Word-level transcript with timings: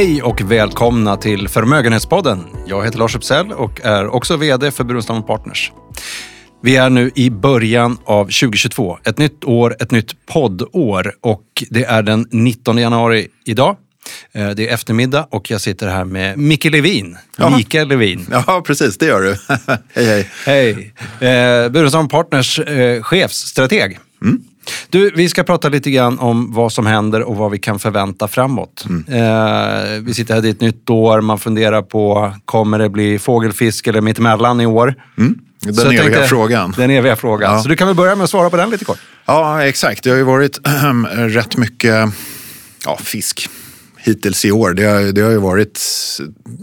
Hej 0.00 0.22
och 0.22 0.40
välkomna 0.40 1.16
till 1.16 1.48
Förmögenhetspodden. 1.48 2.44
Jag 2.66 2.84
heter 2.84 2.98
Lars 2.98 3.16
Uppsell 3.16 3.52
och 3.52 3.80
är 3.84 4.06
också 4.06 4.36
VD 4.36 4.70
för 4.70 4.84
Burenstam 4.84 5.26
Partners. 5.26 5.72
Vi 6.62 6.76
är 6.76 6.90
nu 6.90 7.10
i 7.14 7.30
början 7.30 7.98
av 8.04 8.24
2022. 8.24 8.98
Ett 9.04 9.18
nytt 9.18 9.44
år, 9.44 9.76
ett 9.80 9.90
nytt 9.90 10.26
poddår 10.26 11.12
och 11.20 11.42
det 11.70 11.84
är 11.84 12.02
den 12.02 12.26
19 12.30 12.78
januari 12.78 13.28
idag. 13.44 13.76
Eh, 14.32 14.50
Det 14.50 14.68
är 14.68 14.74
eftermiddag 14.74 15.26
och 15.30 15.50
jag 15.50 15.60
sitter 15.60 15.88
här 15.88 16.04
med 16.04 16.38
Micke 16.38 16.64
Levin. 16.64 17.16
Ja. 17.36 17.56
Mikael 17.56 17.88
Levin. 17.88 18.26
Ja, 18.30 18.62
precis. 18.66 18.98
Det 18.98 19.06
gör 19.06 19.22
du. 19.22 19.36
hej, 19.94 20.06
hej. 20.06 20.28
Hej! 20.46 20.94
Eh, 21.30 21.68
Burenstam 21.68 22.08
Partners 22.08 22.58
eh, 22.58 23.02
chefsstrateg. 23.02 23.98
Du, 24.90 25.10
vi 25.16 25.28
ska 25.28 25.42
prata 25.42 25.68
lite 25.68 25.90
grann 25.90 26.18
om 26.18 26.52
vad 26.52 26.72
som 26.72 26.86
händer 26.86 27.22
och 27.22 27.36
vad 27.36 27.50
vi 27.50 27.58
kan 27.58 27.78
förvänta 27.78 28.28
framåt. 28.28 28.84
Eh, 29.08 30.00
vi 30.02 30.14
sitter 30.14 30.34
här, 30.34 30.40
det 30.42 30.48
är 30.48 30.50
ett 30.50 30.60
nytt 30.60 30.90
år, 30.90 31.20
man 31.20 31.38
funderar 31.38 31.82
på, 31.82 32.32
kommer 32.44 32.78
det 32.78 32.88
bli 32.88 33.18
fågelfisk 33.18 33.86
eller 33.86 34.00
mittemellan 34.00 34.60
i 34.60 34.66
år? 34.66 34.94
Den 35.62 35.74
Så 35.74 35.80
jag 35.82 35.86
eviga 35.94 36.02
tänkte- 36.04 36.26
frågan. 36.26 36.74
Den 36.76 36.90
eviga 36.90 37.16
frågan. 37.16 37.52
Ja. 37.54 37.62
Så 37.62 37.68
du 37.68 37.76
kan 37.76 37.86
väl 37.86 37.96
börja 37.96 38.14
med 38.16 38.24
att 38.24 38.30
svara 38.30 38.50
på 38.50 38.56
den 38.56 38.70
lite 38.70 38.84
kort. 38.84 38.98
Ja, 39.26 39.62
exakt. 39.64 40.04
Det 40.04 40.10
har 40.10 40.16
ju 40.16 40.22
varit 40.22 40.58
rätt 41.16 41.56
mycket 41.56 42.08
ja, 42.86 42.96
fisk 43.02 43.48
hittills 44.02 44.44
i 44.44 44.52
år. 44.52 44.74
Det 44.74 44.84
har, 44.84 45.12
det 45.12 45.20
har 45.20 45.30
ju 45.30 45.38
varit 45.38 45.80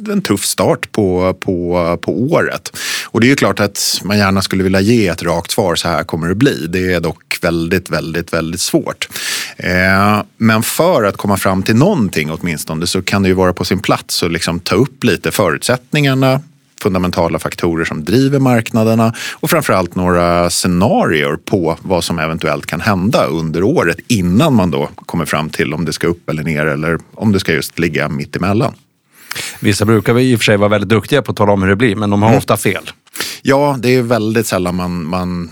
en 0.10 0.22
tuff 0.22 0.46
start 0.46 0.92
på, 0.92 1.34
på, 1.40 1.98
på 2.02 2.22
året. 2.22 2.78
Och 3.06 3.22
det 3.22 3.28
är 3.28 3.30
ju 3.30 3.36
klart 3.36 3.60
att 3.60 4.02
man 4.04 4.18
gärna 4.18 4.42
skulle 4.42 4.64
vilja 4.64 4.80
ge 4.80 5.08
ett 5.08 5.24
rakt 5.24 5.52
svar, 5.52 5.76
så 5.76 5.88
här 5.88 6.04
kommer 6.04 6.28
det 6.28 6.36
bli. 6.36 6.68
Det 6.68 6.94
är 6.94 7.00
dock 7.00 7.38
väldigt, 7.42 7.90
väldigt, 7.90 8.34
väldigt 8.34 8.62
svårt. 8.62 9.10
Eh, 9.58 10.22
men 10.38 10.64
för 10.64 11.04
att 11.04 11.18
komma 11.18 11.38
fram 11.38 11.64
till 11.64 11.76
någonting 11.76 12.32
åtminstone 12.32 12.88
så 12.88 13.02
kan 13.02 13.24
det 13.24 13.30
ju 13.30 13.36
vara 13.36 13.54
på 13.54 13.66
sin 13.66 13.80
plats 13.80 14.24
att 14.24 14.32
liksom 14.32 14.60
ta 14.60 14.76
upp 14.76 15.04
lite 15.04 15.32
förutsättningarna 15.32 16.42
fundamentala 16.82 17.40
faktorer 17.40 17.86
som 17.86 18.04
driver 18.04 18.40
marknaderna 18.40 19.14
och 19.34 19.50
framförallt 19.50 19.96
några 19.96 20.50
scenarier 20.50 21.36
på 21.46 21.78
vad 21.82 22.04
som 22.04 22.20
eventuellt 22.20 22.66
kan 22.66 22.82
hända 22.82 23.26
under 23.26 23.64
året 23.64 23.98
innan 24.08 24.54
man 24.54 24.72
då 24.72 24.90
kommer 25.06 25.26
fram 25.26 25.50
till 25.50 25.74
om 25.74 25.86
det 25.86 25.94
ska 25.94 26.08
upp 26.08 26.30
eller 26.30 26.44
ner 26.44 26.66
eller 26.66 27.00
om 27.14 27.32
det 27.32 27.40
ska 27.40 27.54
just 27.54 27.80
ligga 27.80 28.10
mitt 28.10 28.36
emellan. 28.36 28.74
Vissa 29.60 29.86
brukar 29.86 30.20
i 30.20 30.36
och 30.36 30.40
för 30.40 30.44
sig 30.44 30.58
vara 30.58 30.70
väldigt 30.70 30.90
duktiga 30.90 31.22
på 31.22 31.32
att 31.32 31.38
tala 31.38 31.52
om 31.52 31.62
hur 31.62 31.70
det 31.70 31.76
blir, 31.76 31.96
men 31.96 32.10
de 32.10 32.22
har 32.22 32.38
ofta 32.38 32.58
fel. 32.58 32.84
Ja, 33.42 33.78
det 33.80 33.96
är 33.96 34.02
väldigt 34.02 34.48
sällan 34.48 34.76
man, 34.76 35.06
man 35.06 35.50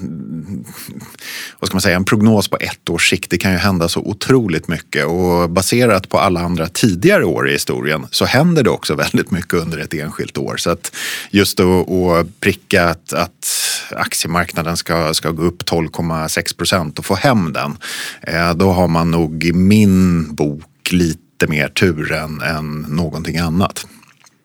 vad 1.59 1.67
ska 1.67 1.75
man 1.75 1.81
säga, 1.81 1.95
en 1.95 2.05
prognos 2.05 2.47
på 2.47 2.57
ett 2.59 2.89
års 2.89 3.09
sikt. 3.09 3.31
Det 3.31 3.37
kan 3.37 3.51
ju 3.51 3.57
hända 3.57 3.89
så 3.89 3.99
otroligt 3.99 4.67
mycket 4.67 5.05
och 5.05 5.49
baserat 5.49 6.09
på 6.09 6.19
alla 6.19 6.39
andra 6.39 6.67
tidigare 6.67 7.25
år 7.25 7.49
i 7.49 7.51
historien 7.51 8.07
så 8.11 8.25
händer 8.25 8.63
det 8.63 8.69
också 8.69 8.95
väldigt 8.95 9.31
mycket 9.31 9.53
under 9.53 9.77
ett 9.77 9.93
enskilt 9.93 10.37
år. 10.37 10.57
Så 10.57 10.69
att 10.69 10.95
just 11.29 11.59
att, 11.59 12.39
pricka 12.39 12.89
att, 12.89 13.13
att 13.13 13.51
aktiemarknaden 13.91 14.77
ska, 14.77 15.13
ska 15.13 15.31
gå 15.31 15.43
upp 15.43 15.63
12,6 15.63 16.57
procent 16.57 16.99
och 16.99 17.05
få 17.05 17.15
hem 17.15 17.53
den, 17.53 17.77
eh, 18.21 18.53
då 18.53 18.71
har 18.71 18.87
man 18.87 19.11
nog 19.11 19.43
i 19.43 19.53
min 19.53 20.35
bok 20.35 20.91
lite 20.91 21.47
mer 21.47 21.67
tur 21.67 22.11
än, 22.11 22.41
än 22.41 22.85
någonting 22.89 23.37
annat. 23.37 23.87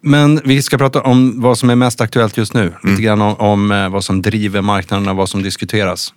Men 0.02 0.40
vi 0.44 0.62
ska 0.62 0.78
prata 0.78 1.00
om 1.00 1.40
vad 1.40 1.58
som 1.58 1.70
är 1.70 1.74
mest 1.74 2.00
aktuellt 2.00 2.36
just 2.36 2.54
nu. 2.54 2.72
Lite 2.82 3.02
grann 3.02 3.22
om, 3.22 3.34
om 3.34 3.72
eh, 3.72 3.88
vad 3.88 4.04
som 4.04 4.22
driver 4.22 4.60
marknaden 4.60 5.08
och 5.08 5.16
vad 5.16 5.28
som 5.28 5.42
diskuteras. 5.42 6.14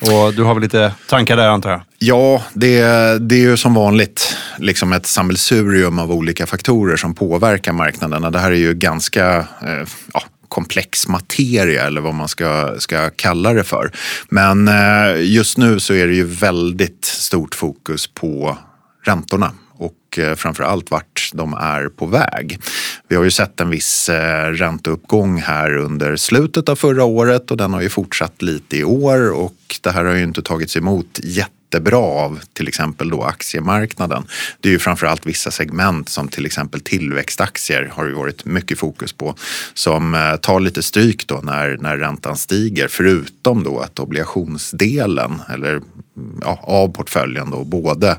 Och 0.00 0.34
du 0.34 0.42
har 0.42 0.54
väl 0.54 0.62
lite 0.62 0.92
tankar 1.08 1.36
där 1.36 1.48
antar 1.48 1.70
jag? 1.70 1.80
Ja, 1.98 2.42
det, 2.54 2.82
det 3.28 3.34
är 3.34 3.40
ju 3.40 3.56
som 3.56 3.74
vanligt 3.74 4.36
liksom 4.58 4.92
ett 4.92 5.06
sammelsurium 5.06 5.98
av 5.98 6.12
olika 6.12 6.46
faktorer 6.46 6.96
som 6.96 7.14
påverkar 7.14 7.72
marknaderna. 7.72 8.30
Det 8.30 8.38
här 8.38 8.50
är 8.50 8.56
ju 8.56 8.74
ganska 8.74 9.36
eh, 9.38 9.88
ja, 10.12 10.22
komplex 10.48 11.08
materia 11.08 11.86
eller 11.86 12.00
vad 12.00 12.14
man 12.14 12.28
ska, 12.28 12.74
ska 12.78 13.10
kalla 13.10 13.52
det 13.52 13.64
för. 13.64 13.92
Men 14.28 14.68
eh, 14.68 15.20
just 15.20 15.58
nu 15.58 15.80
så 15.80 15.94
är 15.94 16.06
det 16.06 16.14
ju 16.14 16.24
väldigt 16.24 17.04
stort 17.04 17.54
fokus 17.54 18.06
på 18.06 18.58
räntorna 19.04 19.52
och 19.78 20.18
eh, 20.18 20.34
framför 20.34 20.64
allt 20.64 20.90
vart 20.90 21.30
de 21.34 21.54
är 21.54 21.88
på 21.88 22.06
väg. 22.06 22.58
Vi 23.08 23.16
har 23.16 23.24
ju 23.24 23.30
sett 23.30 23.60
en 23.60 23.70
viss 23.70 24.08
eh, 24.08 24.50
ränteuppgång 24.50 25.40
här 25.40 25.76
under 25.76 26.16
slutet 26.16 26.68
av 26.68 26.76
förra 26.76 27.04
året 27.04 27.50
och 27.50 27.56
den 27.56 27.72
har 27.72 27.80
ju 27.80 27.88
fortsatt 27.88 28.42
lite 28.42 28.76
i 28.76 28.84
år 28.84 29.30
och 29.32 29.54
det 29.80 29.90
här 29.90 30.04
har 30.04 30.14
ju 30.14 30.22
inte 30.22 30.42
tagits 30.42 30.76
emot 30.76 31.20
jättebra 31.22 31.98
av 31.98 32.40
till 32.52 32.68
exempel 32.68 33.10
då 33.10 33.22
aktiemarknaden. 33.22 34.26
Det 34.60 34.68
är 34.68 34.72
ju 34.72 34.78
framförallt 34.78 35.26
vissa 35.26 35.50
segment 35.50 36.08
som 36.08 36.28
till 36.28 36.46
exempel 36.46 36.80
tillväxtaktier 36.80 37.90
har 37.92 38.06
ju 38.06 38.12
varit 38.12 38.44
mycket 38.44 38.78
fokus 38.78 39.12
på 39.12 39.34
som 39.74 40.14
eh, 40.14 40.36
tar 40.36 40.60
lite 40.60 40.82
stryk 40.82 41.26
då 41.26 41.40
när, 41.42 41.76
när 41.80 41.96
räntan 41.96 42.36
stiger 42.36 42.88
förutom 42.88 43.64
då 43.64 43.80
att 43.80 43.98
obligationsdelen 43.98 45.42
eller 45.54 45.80
ja, 46.40 46.60
av 46.62 46.88
portföljen 46.88 47.50
då 47.50 47.64
både 47.64 48.16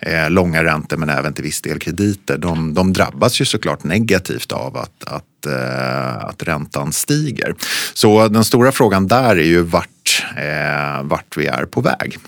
eh, 0.00 0.30
långa 0.30 0.64
räntor 0.64 0.96
men 0.96 1.08
även 1.08 1.32
till 1.32 1.44
viss 1.44 1.62
del 1.62 1.78
krediter 1.78 2.38
de, 2.38 2.74
de 2.74 2.92
drabbas 2.92 3.40
ju 3.40 3.44
såklart 3.44 3.84
negativt 3.84 4.52
av 4.52 4.76
att, 4.76 5.04
att, 5.04 5.46
eh, 5.46 6.24
att 6.24 6.42
räntan 6.42 6.92
stiger. 6.92 7.54
Så 7.94 8.28
den 8.28 8.44
stora 8.44 8.72
frågan 8.72 9.06
där 9.06 9.36
är 9.36 9.46
ju 9.46 9.62
vart, 9.62 10.24
eh, 10.36 11.02
vart 11.02 11.36
vi 11.36 11.46
är 11.46 11.64
på 11.64 11.80
väg. 11.80 12.18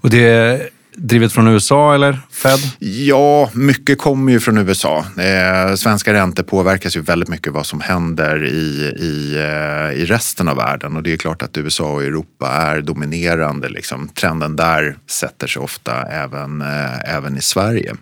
Och 0.00 0.10
det 0.10 0.60
drivet 1.00 1.32
från 1.32 1.48
USA 1.48 1.94
eller 1.94 2.18
Fed? 2.30 2.58
Ja, 2.78 3.50
mycket 3.52 3.98
kommer 3.98 4.32
ju 4.32 4.40
från 4.40 4.58
USA. 4.58 5.04
Eh, 5.18 5.74
svenska 5.74 6.12
räntor 6.12 6.42
påverkas 6.42 6.96
ju 6.96 7.00
väldigt 7.00 7.28
mycket 7.28 7.52
vad 7.52 7.66
som 7.66 7.80
händer 7.80 8.44
i, 8.44 8.94
i, 9.00 9.36
eh, 9.36 10.02
i 10.02 10.04
resten 10.04 10.48
av 10.48 10.56
världen 10.56 10.96
och 10.96 11.02
det 11.02 11.12
är 11.12 11.16
klart 11.16 11.42
att 11.42 11.56
USA 11.56 11.92
och 11.92 12.02
Europa 12.02 12.48
är 12.48 12.80
dominerande. 12.80 13.68
Liksom. 13.68 14.08
Trenden 14.08 14.56
där 14.56 14.96
sätter 15.06 15.46
sig 15.46 15.62
ofta 15.62 16.02
även, 16.02 16.60
eh, 16.60 17.14
även 17.14 17.36
i 17.36 17.40
Sverige. 17.40 17.96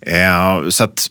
Eh, 0.00 0.68
så 0.68 0.84
att 0.84 1.10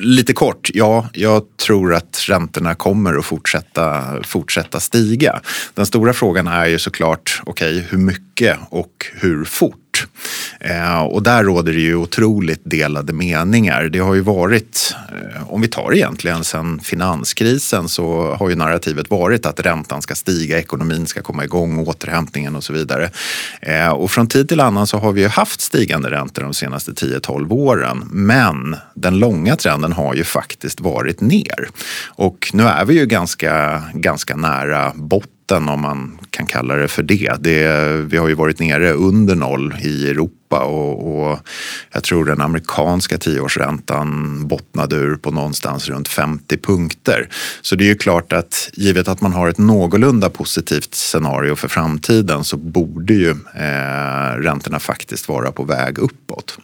Lite 0.00 0.32
kort, 0.32 0.70
ja, 0.74 1.08
jag 1.12 1.42
tror 1.56 1.94
att 1.94 2.24
räntorna 2.28 2.74
kommer 2.74 3.14
att 3.14 3.24
fortsätta, 3.24 4.04
fortsätta 4.24 4.80
stiga. 4.80 5.40
Den 5.74 5.86
stora 5.86 6.12
frågan 6.12 6.46
är 6.46 6.66
ju 6.66 6.78
såklart, 6.78 7.42
okej, 7.46 7.86
hur 7.90 7.98
mycket 7.98 8.58
och 8.70 9.06
hur 9.14 9.44
fort? 9.44 9.87
Eh, 10.60 11.00
och 11.00 11.22
där 11.22 11.44
råder 11.44 11.72
det 11.72 11.80
ju 11.80 11.96
otroligt 11.96 12.60
delade 12.64 13.12
meningar. 13.12 13.84
Det 13.84 13.98
har 13.98 14.14
ju 14.14 14.20
varit, 14.20 14.96
eh, 15.08 15.52
om 15.52 15.60
vi 15.60 15.68
tar 15.68 15.94
egentligen 15.94 16.44
sedan 16.44 16.80
finanskrisen 16.80 17.88
så 17.88 18.34
har 18.34 18.48
ju 18.48 18.54
narrativet 18.54 19.10
varit 19.10 19.46
att 19.46 19.60
räntan 19.60 20.02
ska 20.02 20.14
stiga, 20.14 20.58
ekonomin 20.58 21.06
ska 21.06 21.22
komma 21.22 21.44
igång, 21.44 21.78
återhämtningen 21.78 22.56
och 22.56 22.64
så 22.64 22.72
vidare. 22.72 23.10
Eh, 23.62 23.88
och 23.88 24.10
från 24.10 24.26
tid 24.26 24.48
till 24.48 24.60
annan 24.60 24.86
så 24.86 24.98
har 24.98 25.12
vi 25.12 25.20
ju 25.20 25.28
haft 25.28 25.60
stigande 25.60 26.10
räntor 26.10 26.42
de 26.42 26.54
senaste 26.54 26.92
10-12 26.92 27.52
åren. 27.52 28.04
Men 28.10 28.76
den 28.94 29.18
långa 29.18 29.56
trenden 29.56 29.92
har 29.92 30.14
ju 30.14 30.24
faktiskt 30.24 30.80
varit 30.80 31.20
ner. 31.20 31.68
Och 32.06 32.50
nu 32.52 32.62
är 32.62 32.84
vi 32.84 32.94
ju 32.94 33.06
ganska, 33.06 33.82
ganska 33.94 34.36
nära 34.36 34.92
botten 34.94 35.37
om 35.56 35.80
man 35.80 36.18
kan 36.30 36.46
kalla 36.46 36.74
det 36.74 36.88
för 36.88 37.02
det. 37.02 37.36
det. 37.40 37.92
Vi 37.92 38.16
har 38.16 38.28
ju 38.28 38.34
varit 38.34 38.58
nere 38.58 38.92
under 38.92 39.34
noll 39.34 39.74
i 39.82 40.10
Europa 40.10 40.58
och, 40.58 41.20
och 41.20 41.38
jag 41.92 42.02
tror 42.02 42.24
den 42.24 42.40
amerikanska 42.40 43.18
tioårsräntan 43.18 44.38
bottnade 44.48 44.96
ur 44.96 45.16
på 45.16 45.30
någonstans 45.30 45.88
runt 45.88 46.08
50 46.08 46.56
punkter. 46.58 47.28
Så 47.62 47.76
det 47.76 47.84
är 47.84 47.88
ju 47.88 47.96
klart 47.96 48.32
att 48.32 48.70
givet 48.72 49.08
att 49.08 49.20
man 49.20 49.32
har 49.32 49.48
ett 49.48 49.58
någorlunda 49.58 50.30
positivt 50.30 50.94
scenario 50.94 51.54
för 51.54 51.68
framtiden 51.68 52.44
så 52.44 52.56
borde 52.56 53.14
ju 53.14 53.30
eh, 53.54 54.36
räntorna 54.38 54.78
faktiskt 54.78 55.28
vara 55.28 55.52
på 55.52 55.64
väg 55.64 55.98
uppåt. 55.98 56.58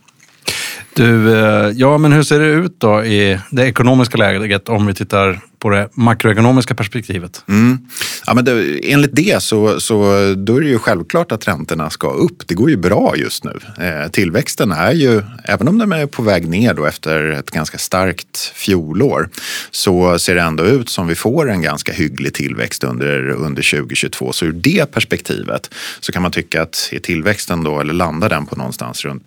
Du, 0.97 1.35
eh, 1.35 1.71
ja 1.75 1.99
men 1.99 2.13
hur 2.13 2.23
ser 2.23 2.41
det 2.41 2.47
ut 2.47 2.81
då 2.81 3.05
i 3.05 3.39
det 3.51 3.67
ekonomiska 3.67 4.17
läget 4.17 4.69
om 4.69 4.87
vi 4.87 4.95
tittar 4.95 5.41
på 5.59 5.71
det 5.71 5.89
makroekonomiska 5.93 6.75
perspektivet? 6.75 7.45
Mm. 7.49 7.79
Ja, 8.27 8.35
men 8.35 8.45
det, 8.45 8.81
enligt 8.93 9.17
det 9.17 9.43
så, 9.43 9.81
så 9.81 9.95
då 10.37 10.57
är 10.57 10.61
det 10.61 10.67
ju 10.67 10.79
självklart 10.79 11.33
att 11.33 11.49
räntorna 11.49 11.91
ska 11.91 12.11
upp. 12.11 12.43
Det 12.47 12.55
går 12.55 12.71
ju 12.71 12.77
bra 12.77 13.15
just 13.17 13.45
nu. 13.45 13.59
Eh, 13.81 14.11
tillväxten 14.11 14.73
är 14.73 14.93
ju, 14.93 15.23
även 15.45 15.69
om 15.69 15.79
den 15.79 15.93
är 15.93 16.07
på 16.07 16.23
väg 16.23 16.49
ner 16.49 16.75
då 16.75 16.85
efter 16.85 17.31
ett 17.31 17.51
ganska 17.51 17.79
starkt 17.79 18.53
fjolår, 18.55 19.29
så 19.71 20.19
ser 20.19 20.35
det 20.35 20.43
ändå 20.43 20.65
ut 20.65 20.89
som 20.89 21.07
vi 21.07 21.15
får 21.15 21.51
en 21.51 21.63
ganska 21.63 21.93
hygglig 21.93 22.35
tillväxt 22.35 22.85
under, 22.85 23.29
under 23.29 23.79
2022. 23.79 24.33
Så 24.33 24.47
ur 24.47 24.53
det 24.53 24.93
perspektivet 24.93 25.71
så 26.01 26.13
kan 26.13 26.23
man 26.23 26.31
tycka 26.31 26.63
att 26.63 26.89
är 26.93 26.99
tillväxten 26.99 27.65
då, 27.65 27.81
eller 27.81 27.95
landar 27.95 28.29
den 28.29 28.47
på 28.47 28.57
någonstans 28.57 29.05
runt 29.05 29.25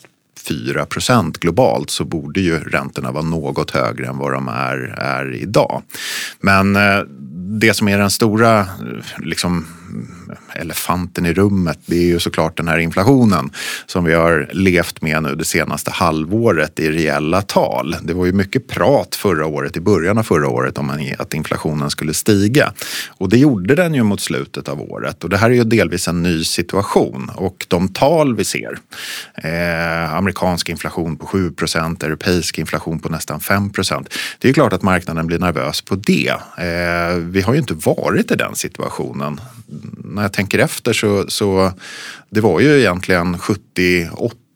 4 0.48 0.86
procent 0.86 1.38
globalt 1.38 1.90
så 1.90 2.06
borde 2.06 2.42
ju 2.42 2.60
räntorna 2.60 3.12
vara 3.12 3.24
något 3.24 3.72
högre 3.72 4.08
än 4.08 4.18
vad 4.18 4.34
de 4.34 4.48
är, 4.48 4.78
är 4.98 5.36
idag. 5.36 5.82
Men 6.40 6.76
eh, 6.76 7.00
det 7.60 7.74
som 7.74 7.88
är 7.88 7.98
den 7.98 8.12
stora 8.12 8.60
eh, 8.60 8.66
liksom, 9.18 9.66
elefanten 10.56 11.26
i 11.26 11.34
rummet, 11.34 11.80
det 11.86 11.96
är 11.96 12.08
ju 12.08 12.20
såklart 12.20 12.58
den 12.58 12.68
här 12.68 12.78
inflationen 12.78 13.50
som 13.86 14.04
vi 14.04 14.14
har 14.14 14.50
levt 14.52 15.02
med 15.02 15.24
nu 15.24 15.36
det 15.36 15.46
senaste 15.46 15.92
halvåret 15.92 16.80
i 16.80 16.92
reella 16.92 17.42
tal. 17.42 17.96
Det 18.02 18.14
var 18.14 18.26
ju 18.26 18.32
mycket 18.32 18.68
prat 18.68 19.16
förra 19.16 19.46
året, 19.46 19.78
i 19.78 19.82
början 19.82 20.18
av 20.18 20.24
förra 20.24 20.50
året, 20.50 20.78
om 20.78 21.16
att 21.18 21.34
inflationen 21.34 21.90
skulle 21.90 22.14
stiga. 22.14 22.74
Och 23.08 23.30
det 23.30 23.38
gjorde 23.38 23.76
den 23.76 23.94
ju 23.94 24.04
mot 24.04 24.22
slutet 24.22 24.70
av 24.70 24.82
året. 24.82 25.24
Och 25.24 25.30
det 25.30 25.38
här 25.38 25.50
är 25.50 25.56
ju 25.56 25.64
delvis 25.64 26.08
en 26.08 26.24
ny 26.24 26.44
situation. 26.44 27.32
Och 27.36 27.66
de 27.68 27.88
tal 27.88 28.36
vi 28.36 28.46
ser, 28.46 28.78
eh, 29.36 30.14
amerikansk 30.14 30.70
inflation 30.70 31.18
på 31.18 31.26
7 31.26 31.52
procent, 31.52 32.04
europeisk 32.04 32.60
inflation 32.60 33.00
på 33.00 33.10
nästan 33.10 33.40
5 33.40 33.70
procent. 33.70 34.14
Det 34.40 34.50
är 34.50 34.54
klart 34.54 34.74
att 34.74 34.82
marknaden 34.82 35.28
blir 35.28 35.40
nervös 35.40 35.82
på 35.82 35.96
det. 35.96 36.30
Eh, 36.58 37.16
vi 37.18 37.42
har 37.42 37.54
ju 37.54 37.60
inte 37.60 37.74
varit 37.74 38.32
i 38.32 38.36
den 38.36 38.56
situationen. 38.56 39.42
När 40.04 40.22
jag 40.22 40.34
tänker 40.34 40.60
efter 40.60 40.94
så, 40.94 41.26
så 41.28 41.72
det 42.30 42.42
var 42.42 42.60
ju 42.60 42.80
egentligen 42.80 43.40
70 43.40 44.10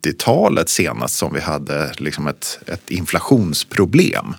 80-talet 0.04 0.70
senast 0.70 1.16
som 1.16 1.34
vi 1.34 1.40
hade 1.40 1.92
liksom 1.98 2.28
ett, 2.28 2.60
ett 2.66 2.90
inflationsproblem. 2.90 4.36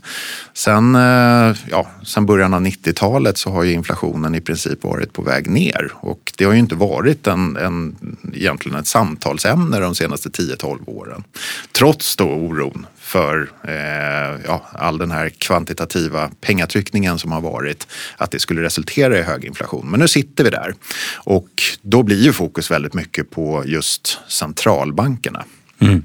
Sen, 0.55 0.95
eh, 0.95 1.57
ja, 1.71 1.87
sen 2.05 2.27
början 2.27 2.55
av 2.55 2.61
90-talet 2.61 3.39
så 3.39 3.51
har 3.51 3.63
ju 3.63 3.73
inflationen 3.73 4.35
i 4.35 4.41
princip 4.41 4.85
varit 4.85 5.13
på 5.13 5.23
väg 5.23 5.51
ner 5.51 5.93
och 5.95 6.33
det 6.39 6.45
har 6.45 6.53
ju 6.53 6.59
inte 6.59 6.75
varit 6.75 7.27
en, 7.27 7.57
en, 7.57 7.97
egentligen 8.35 8.79
ett 8.79 8.87
samtalsämne 8.87 9.79
de 9.79 9.95
senaste 9.95 10.29
10-12 10.29 10.79
åren. 10.87 11.25
Trots 11.73 12.17
då 12.17 12.25
oron 12.25 12.87
för 13.13 13.51
eh, 13.69 14.41
ja, 14.47 14.63
all 14.73 14.99
den 14.99 15.11
här 15.11 15.29
kvantitativa 15.29 16.31
pengatryckningen 16.41 17.19
som 17.19 17.33
har 17.33 17.41
varit, 17.41 17.87
att 18.17 18.31
det 18.31 18.39
skulle 18.39 18.63
resultera 18.63 19.19
i 19.19 19.23
hög 19.23 19.45
inflation. 19.45 19.91
Men 19.91 20.01
nu 20.01 20.09
sitter 20.09 20.45
vi 20.45 20.51
där 20.51 20.75
och 21.17 21.49
då 21.83 22.03
blir 22.03 22.23
ju 22.23 22.33
fokus 22.33 22.71
väldigt 22.71 22.95
mycket 22.95 23.31
på 23.31 23.63
just 23.67 24.19
centralbankerna. 24.29 25.45
Mm. 25.79 26.05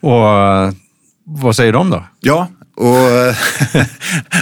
Och 0.00 0.28
eh, 0.28 0.72
vad 1.24 1.56
säger 1.56 1.72
de 1.72 1.90
då? 1.90 2.04
Ja, 2.20 2.48
och 2.80 2.86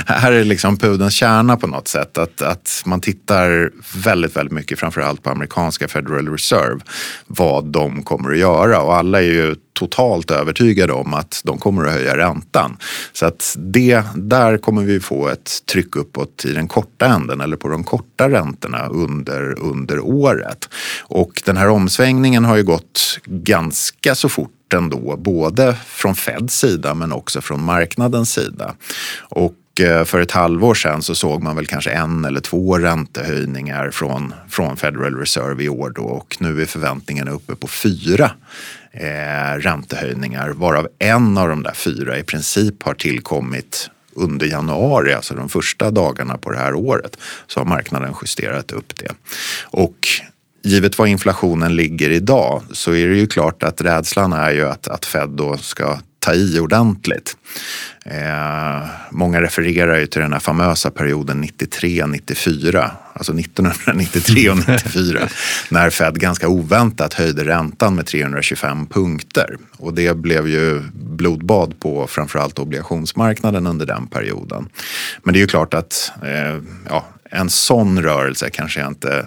här 0.07 0.33
är 0.33 0.45
liksom 0.45 0.77
pudelns 0.77 1.15
kärna 1.15 1.57
på 1.57 1.67
något 1.67 1.89
sätt. 1.89 2.19
Att, 2.19 2.43
att 2.43 2.83
man 2.87 3.01
tittar 3.01 3.71
väldigt, 4.05 4.37
väldigt 4.37 4.53
mycket 4.53 4.79
framförallt 4.79 5.23
på 5.23 5.31
amerikanska 5.31 5.89
Federal 5.89 6.29
Reserve. 6.29 6.81
Vad 7.27 7.65
de 7.65 8.03
kommer 8.03 8.33
att 8.33 8.39
göra 8.39 8.81
och 8.81 8.97
alla 8.97 9.19
är 9.19 9.27
ju 9.27 9.55
totalt 9.79 10.31
övertygade 10.31 10.93
om 10.93 11.15
att 11.15 11.41
de 11.45 11.59
kommer 11.59 11.85
att 11.85 11.93
höja 11.93 12.17
räntan. 12.17 12.77
Så 13.13 13.27
att 13.27 13.57
det, 13.59 14.03
där 14.15 14.59
kommer 14.59 14.83
vi 14.83 15.01
få 15.01 15.29
ett 15.29 15.51
tryck 15.73 15.97
uppåt 15.97 16.45
i 16.45 16.53
den 16.53 16.69
korta 16.69 17.07
änden 17.07 17.41
eller 17.41 17.57
på 17.57 17.69
de 17.69 17.85
korta 17.85 18.31
räntorna 18.31 18.87
under, 18.87 19.59
under 19.59 20.01
året. 20.01 20.69
Och 21.03 21.43
den 21.45 21.57
här 21.57 21.69
omsvängningen 21.69 22.45
har 22.45 22.57
ju 22.57 22.63
gått 22.63 23.19
ganska 23.25 24.15
så 24.15 24.29
fort 24.29 24.51
ändå, 24.75 25.17
både 25.17 25.75
från 25.87 26.15
Feds 26.15 26.59
sida 26.59 26.95
men 26.95 27.13
också 27.13 27.41
från 27.41 27.65
marknadens 27.65 28.33
sida. 28.33 28.75
Och 29.21 29.81
eh, 29.81 30.05
för 30.05 30.21
ett 30.21 30.33
halvår 30.33 30.75
sedan 30.75 31.03
så 31.03 31.15
såg 31.15 31.43
man 31.43 31.57
väl 31.57 31.67
kanske 31.67 31.91
en 31.91 32.25
eller 32.25 32.41
två 32.41 32.79
räntehöjningar 32.79 33.91
från, 33.91 34.35
från 34.49 34.77
Federal 34.77 35.15
Reserve 35.15 35.65
i 35.65 35.69
år 35.69 35.93
då 35.95 36.03
och 36.03 36.37
nu 36.41 36.63
är 36.63 36.67
förväntningarna 36.67 37.31
uppe 37.31 37.55
på 37.55 37.67
fyra 37.67 38.31
eh, 39.01 39.59
räntehöjningar 39.59 40.51
varav 40.51 40.89
en 40.99 41.39
av 41.39 41.49
de 41.49 41.63
där 41.63 41.75
fyra 41.75 42.19
i 42.19 42.23
princip 42.23 42.83
har 42.83 42.95
tillkommit 42.95 43.91
under 44.15 44.47
januari, 44.47 45.15
alltså 45.15 45.35
de 45.35 45.49
första 45.49 45.91
dagarna 45.91 46.39
på 46.39 46.51
det 46.51 46.59
här 46.59 46.75
året, 46.75 47.17
så 47.47 47.61
har 47.61 47.65
marknaden 47.65 48.15
justerat 48.23 48.73
upp 48.73 48.97
det. 48.97 49.13
Och 49.65 50.09
givet 50.63 50.99
var 50.99 51.07
inflationen 51.07 51.77
ligger 51.77 52.11
idag 52.11 52.63
så 52.73 52.95
är 52.95 53.09
det 53.09 53.17
ju 53.17 53.27
klart 53.27 53.63
att 53.63 53.81
rädslan 53.81 54.33
är 54.33 54.51
ju 54.51 54.69
att, 54.69 54.89
att 54.89 55.05
Fed 55.05 55.29
då 55.29 55.57
ska 55.57 55.99
ta 56.29 56.35
i 56.35 56.61
ordentligt. 56.61 57.37
Eh, 58.05 58.89
många 59.11 59.43
refererar 59.43 59.99
ju 59.99 60.07
till 60.07 60.21
den 60.21 60.33
här 60.33 60.41
famösa 60.41 60.91
perioden 60.91 61.45
93-94, 61.45 62.91
alltså 63.13 63.33
1993 63.39 64.51
och 64.51 64.57
94, 64.69 65.29
när 65.69 65.91
Fed 65.91 66.21
ganska 66.21 66.49
oväntat 66.49 67.15
höjde 67.15 67.45
räntan 67.45 67.95
med 67.95 68.07
325 68.07 68.87
punkter. 68.87 69.57
Och 69.77 69.95
det 69.95 70.17
blev 70.17 70.49
ju 70.49 70.83
blodbad 70.93 71.81
på 71.81 72.07
framförallt 72.07 72.59
obligationsmarknaden 72.59 73.67
under 73.67 73.87
den 73.87 74.07
perioden. 74.07 74.69
Men 75.23 75.33
det 75.33 75.39
är 75.39 75.41
ju 75.41 75.47
klart 75.47 75.75
att 75.75 76.13
eh, 76.23 76.63
ja, 76.89 77.07
en 77.31 77.51
sån 77.51 78.03
rörelse 78.03 78.51
kanske 78.51 78.81
jag 78.81 78.89
inte 78.89 79.27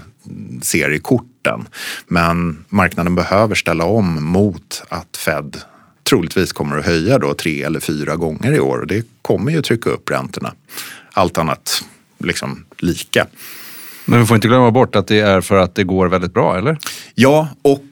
ser 0.62 0.92
i 0.92 1.00
korten. 1.00 1.68
Men 2.08 2.66
marknaden 2.70 3.16
behöver 3.16 3.56
ställa 3.56 3.86
om 3.86 4.24
mot 4.24 4.84
att 4.90 5.18
Fed 5.18 5.58
troligtvis 6.12 6.52
kommer 6.52 6.78
att 6.78 6.86
höja 6.86 7.20
då 7.20 7.34
tre 7.34 7.64
eller 7.64 7.80
fyra 7.80 8.16
gånger 8.16 8.54
i 8.54 8.60
år 8.60 8.80
och 8.80 8.88
det 8.88 9.06
kommer 9.22 9.52
ju 9.52 9.62
trycka 9.62 9.90
upp 9.90 10.12
räntorna. 10.12 10.54
Allt 11.14 11.38
annat 11.38 11.84
liksom 12.18 12.66
lika. 12.78 13.28
Men 14.06 14.20
vi 14.20 14.26
får 14.26 14.36
inte 14.36 14.48
glömma 14.48 14.72
bort 14.72 14.96
att 14.96 15.08
det 15.08 15.20
är 15.20 15.42
för 15.42 15.56
att 15.56 15.76
det 15.76 15.84
går 15.84 16.08
väldigt 16.08 16.34
bra, 16.34 16.58
eller? 16.58 16.78
Ja, 17.16 17.48
och 17.62 17.86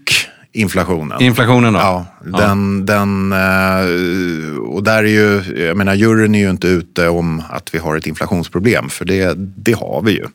inflationen. 0.51 1.21
Inflationen 1.21 1.73
då? 1.73 1.79
Ja, 1.79 2.05
den, 2.23 2.85
ja. 2.87 2.93
den, 2.93 3.31
eh, 3.31 4.57
och 4.57 4.83
där 4.83 5.03
är 5.03 5.07
ju, 5.07 5.43
jag 5.65 5.77
menar 5.77 5.93
juryn 5.93 6.35
är 6.35 6.39
ju 6.39 6.49
inte 6.49 6.67
ute 6.67 7.07
om 7.07 7.43
att 7.49 7.75
vi 7.75 7.77
har 7.77 7.95
ett 7.95 8.07
inflationsproblem 8.07 8.89
för 8.89 9.05
det, 9.05 9.33
det 9.37 9.73
har 9.73 10.01
vi 10.01 10.11
ju. 10.11 10.25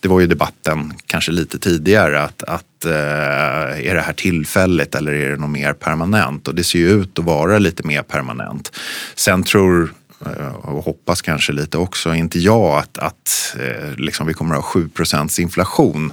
Det 0.00 0.08
var 0.08 0.20
ju 0.20 0.26
debatten 0.26 0.92
kanske 1.06 1.32
lite 1.32 1.58
tidigare 1.58 2.22
att, 2.22 2.42
att 2.42 2.84
eh, 2.84 3.90
är 3.90 3.94
det 3.94 4.00
här 4.00 4.12
tillfälligt 4.12 4.94
eller 4.94 5.12
är 5.12 5.30
det 5.30 5.36
något 5.36 5.50
mer 5.50 5.72
permanent? 5.72 6.48
Och 6.48 6.54
det 6.54 6.64
ser 6.64 6.78
ju 6.78 6.90
ut 6.90 7.18
att 7.18 7.24
vara 7.24 7.58
lite 7.58 7.86
mer 7.86 8.02
permanent. 8.02 8.76
Sen 9.14 9.42
tror 9.42 9.92
Eh, 10.26 10.54
och 10.54 10.84
hoppas 10.84 11.22
kanske 11.22 11.52
lite 11.52 11.78
också, 11.78 12.14
inte 12.14 12.38
jag 12.38 12.78
att, 12.78 12.98
att 12.98 13.56
eh, 13.58 13.94
liksom 13.96 14.26
vi 14.26 14.34
kommer 14.34 14.54
att 14.54 14.64
ha 14.64 14.80
7% 14.80 15.40
inflation 15.40 16.12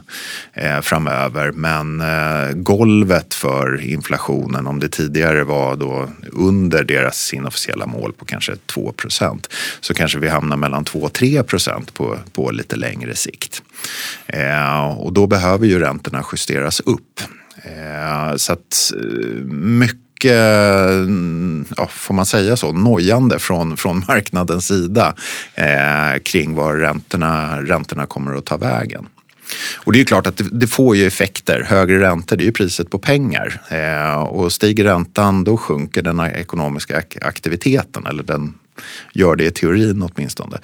eh, 0.53 0.81
framöver. 0.81 1.51
Men 1.51 2.03
golvet 2.63 3.33
för 3.33 3.81
inflationen, 3.81 4.67
om 4.67 4.79
det 4.79 4.89
tidigare 4.89 5.43
var 5.43 5.75
då 5.75 6.09
under 6.31 6.83
deras 6.83 7.33
inofficiella 7.33 7.85
mål 7.85 8.13
på 8.13 8.25
kanske 8.25 8.53
2% 8.53 9.49
så 9.79 9.93
kanske 9.93 10.19
vi 10.19 10.27
hamnar 10.27 10.57
mellan 10.57 10.85
2 10.85 10.99
och 10.99 11.13
3 11.13 11.43
på, 11.93 12.17
på 12.33 12.51
lite 12.51 12.75
längre 12.75 13.15
sikt. 13.15 13.63
Och 14.97 15.13
då 15.13 15.27
behöver 15.27 15.67
ju 15.67 15.79
räntorna 15.79 16.23
justeras 16.31 16.79
upp. 16.79 17.21
Så 18.37 18.53
att 18.53 18.93
mycket, 19.49 20.06
Eh, 20.25 20.31
ja, 21.77 21.87
får 21.89 22.13
man 22.13 22.25
säga 22.25 22.57
så, 22.57 22.71
nojande 22.71 23.39
från, 23.39 23.77
från 23.77 24.03
marknadens 24.07 24.67
sida 24.67 25.15
eh, 25.55 26.19
kring 26.23 26.55
var 26.55 26.75
räntorna, 26.75 27.61
räntorna 27.61 28.05
kommer 28.05 28.35
att 28.35 28.45
ta 28.45 28.57
vägen. 28.57 29.07
Och 29.75 29.93
det 29.93 29.99
är 29.99 30.05
klart 30.05 30.27
att 30.27 30.37
det, 30.37 30.43
det, 30.51 30.67
får 30.67 30.95
ju 30.95 31.07
effekter. 31.07 31.65
Högre 31.67 31.99
räntor, 31.99 32.37
det 32.37 32.43
är 32.43 32.45
ju 32.45 32.51
priset 32.51 32.89
på 32.89 32.99
pengar. 32.99 33.61
Eh, 33.69 34.21
och 34.21 34.53
stiger 34.53 34.83
räntan, 34.83 35.43
då 35.43 35.57
sjunker 35.57 36.01
den 36.01 36.19
ekonomiska 36.19 37.03
aktiviteten. 37.21 38.05
Eller 38.05 38.23
den 38.23 38.53
gör 39.13 39.35
det 39.35 39.45
i 39.45 39.51
teorin 39.51 40.09
åtminstone. 40.13 40.57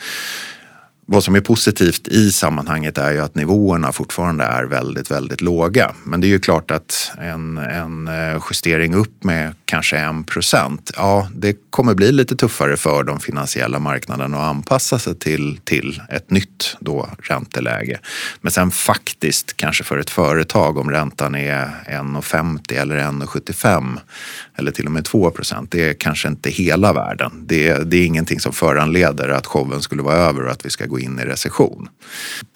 Vad 1.14 1.24
som 1.24 1.36
är 1.36 1.42
positivt 1.42 2.08
i 2.08 2.32
sammanhanget 2.32 2.98
är 2.98 3.12
ju 3.12 3.20
att 3.20 3.36
nivåerna 3.36 3.92
fortfarande 3.92 4.44
är 4.44 4.64
väldigt, 4.64 5.12
väldigt 5.12 5.42
låga. 5.42 5.92
Men 6.04 6.22
det 6.22 6.28
är 6.28 6.30
ju 6.30 6.40
klart 6.40 6.72
att 6.72 7.12
en, 7.18 7.58
en 7.58 8.08
eh, 8.08 8.44
justering 8.50 8.94
upp 8.94 9.24
med 9.24 9.54
kanske 9.74 9.98
en 9.98 10.24
procent, 10.24 10.92
ja, 10.98 11.28
det 11.36 11.58
kommer 11.70 11.94
bli 11.94 12.12
lite 12.12 12.36
tuffare 12.36 12.78
för 12.78 13.04
de 13.04 13.20
finansiella 13.20 13.80
marknaderna 13.80 14.38
att 14.38 14.44
anpassa 14.44 15.00
sig 15.00 15.16
till, 15.16 15.60
till 15.64 16.02
ett 16.10 16.32
nytt 16.32 16.78
då 16.80 17.10
ränteläge. 17.24 18.00
Men 18.42 18.52
sen 18.52 18.72
faktiskt 18.72 19.58
kanske 19.58 19.84
för 19.84 19.98
ett 19.98 20.10
företag 20.10 20.78
om 20.78 20.92
räntan 20.92 21.36
är 21.36 21.70
1,50 21.88 22.82
eller 22.82 22.98
1,75 22.98 24.00
eller 24.56 24.72
till 24.72 24.86
och 24.86 24.92
med 24.92 25.06
2 25.06 25.32
procent, 25.32 25.72
det 25.72 25.90
är 25.90 25.94
kanske 25.94 26.28
inte 26.28 26.50
hela 26.50 26.94
världen. 26.94 27.32
Det, 27.46 27.92
det 27.92 27.98
är 27.98 28.06
ingenting 28.06 28.40
som 28.40 28.54
föranleder 28.54 29.30
att 29.30 29.48
showen 29.48 29.82
skulle 29.82 30.02
vara 30.02 30.16
över 30.16 30.46
och 30.46 30.52
att 30.52 30.66
vi 30.66 30.70
ska 30.70 30.86
gå 30.86 31.00
in 31.00 31.20
i 31.20 31.24
recession. 31.24 31.90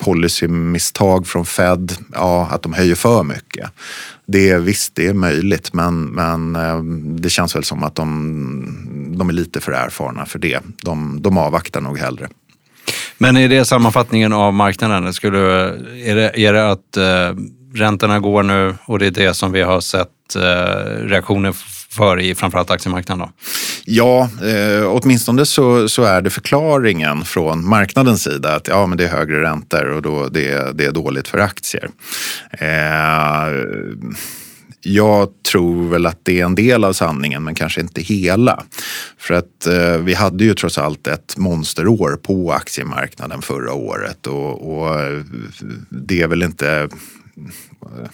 Policymisstag 0.04 1.28
från 1.28 1.46
Fed, 1.46 1.96
ja 2.14 2.48
att 2.52 2.62
de 2.64 2.74
höjer 2.74 2.96
för 2.96 3.24
mycket. 3.24 3.72
Det 4.28 4.50
är 4.50 4.60
visst, 4.60 4.96
det 4.96 5.08
är 5.08 5.14
möjligt 5.14 5.74
men, 5.74 6.06
men 6.06 6.56
eh, 6.56 6.84
det 7.22 7.30
känns 7.30 7.56
väl 7.56 7.64
som 7.64 7.84
att 7.84 7.96
de, 7.96 9.16
de 9.18 9.30
är 9.30 9.34
lite 9.34 9.60
för 9.60 9.72
erfarna 9.72 10.26
för 10.26 10.40
det. 10.40 10.60
De, 10.84 11.22
de 11.22 11.38
avvaktar 11.38 11.82
nog 11.82 11.98
hellre. 11.98 12.28
Men 13.18 13.38
är 13.38 13.50
det 13.50 13.66
sammanfattningen 13.66 14.34
av 14.34 14.54
marknaden? 14.54 15.14
Skulle, 15.14 15.40
är, 16.06 16.16
det, 16.16 16.40
är 16.40 16.54
det 16.54 16.72
att 16.72 16.98
eh, 16.98 17.36
räntorna 17.74 18.20
går 18.20 18.44
nu 18.44 18.76
och 18.86 19.00
det 19.00 19.08
är 19.08 19.12
det 19.12 19.34
som 19.34 19.52
vi 19.52 19.62
har 19.62 19.82
sett 19.82 20.36
eh, 20.36 20.42
reaktioner 21.08 21.56
för 21.98 22.20
i 22.20 22.36
framförallt 22.36 22.72
aktiemarknaden? 22.72 23.28
Då? 23.28 23.34
Ja, 23.86 24.30
eh, 24.44 24.88
åtminstone 24.88 25.46
så, 25.46 25.90
så 25.90 26.04
är 26.04 26.22
det 26.22 26.30
förklaringen 26.30 27.26
från 27.26 27.70
marknadens 27.70 28.24
sida 28.24 28.56
att 28.56 28.68
ja, 28.68 28.86
men 28.86 28.98
det 28.98 29.04
är 29.04 29.10
högre 29.10 29.42
räntor 29.42 29.86
och 29.86 30.02
då 30.02 30.28
det, 30.28 30.78
det 30.78 30.86
är 30.86 30.92
dåligt 30.92 31.28
för 31.28 31.38
aktier. 31.38 31.90
Eh, 32.52 33.48
jag 34.82 35.30
tror 35.52 35.90
väl 35.90 36.06
att 36.06 36.20
det 36.24 36.40
är 36.40 36.46
en 36.46 36.56
del 36.56 36.84
av 36.84 36.94
sanningen 36.94 37.44
men 37.44 37.56
kanske 37.56 37.82
inte 37.82 38.02
hela. 38.02 38.64
För 39.18 39.34
att 39.34 39.68
eh, 39.68 39.98
vi 39.98 40.14
hade 40.14 40.44
ju 40.44 40.54
trots 40.54 40.78
allt 40.78 41.08
ett 41.08 41.38
monsterår 41.38 42.20
på 42.24 42.52
aktiemarknaden 42.52 43.42
förra 43.42 43.74
året 43.74 44.28
och, 44.28 44.78
och 44.78 45.00
eh, 45.00 45.22
det 45.90 46.22
är 46.22 46.28
väl 46.28 46.44
inte 46.44 46.90
Eh, 47.38 48.10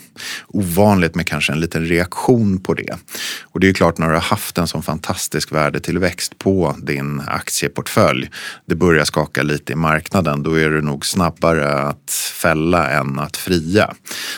ovanligt 0.48 1.16
med 1.16 1.28
kanske 1.28 1.52
en 1.54 1.60
liten 1.60 1.86
reaktion 1.86 2.60
på 2.60 2.74
det. 2.74 2.98
Och 3.42 3.60
det 3.60 3.66
är 3.66 3.68
ju 3.68 3.74
klart 3.74 3.98
när 3.98 4.08
du 4.08 4.14
har 4.14 4.22
haft 4.22 4.58
en 4.58 4.68
sån 4.68 4.84
fantastisk 4.84 5.52
värdetillväxt 5.52 6.38
på 6.38 6.76
din 6.82 7.22
aktieportfölj, 7.28 8.30
det 8.66 8.76
börjar 8.76 9.06
skaka 9.06 9.44
lite 9.44 9.74
i 9.74 9.76
marknaden, 9.76 10.44
då 10.44 10.60
är 10.60 10.70
du 10.70 10.82
nog 10.82 11.06
snabbare 11.06 11.74
att 11.74 12.12
fälla 12.34 12.90
än 12.90 13.20
att 13.20 13.38
fria. 13.38 13.94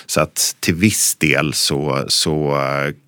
Så 0.05 0.21
att 0.21 0.55
till 0.59 0.75
viss 0.75 1.15
del 1.15 1.53
så, 1.53 2.05
så 2.07 2.57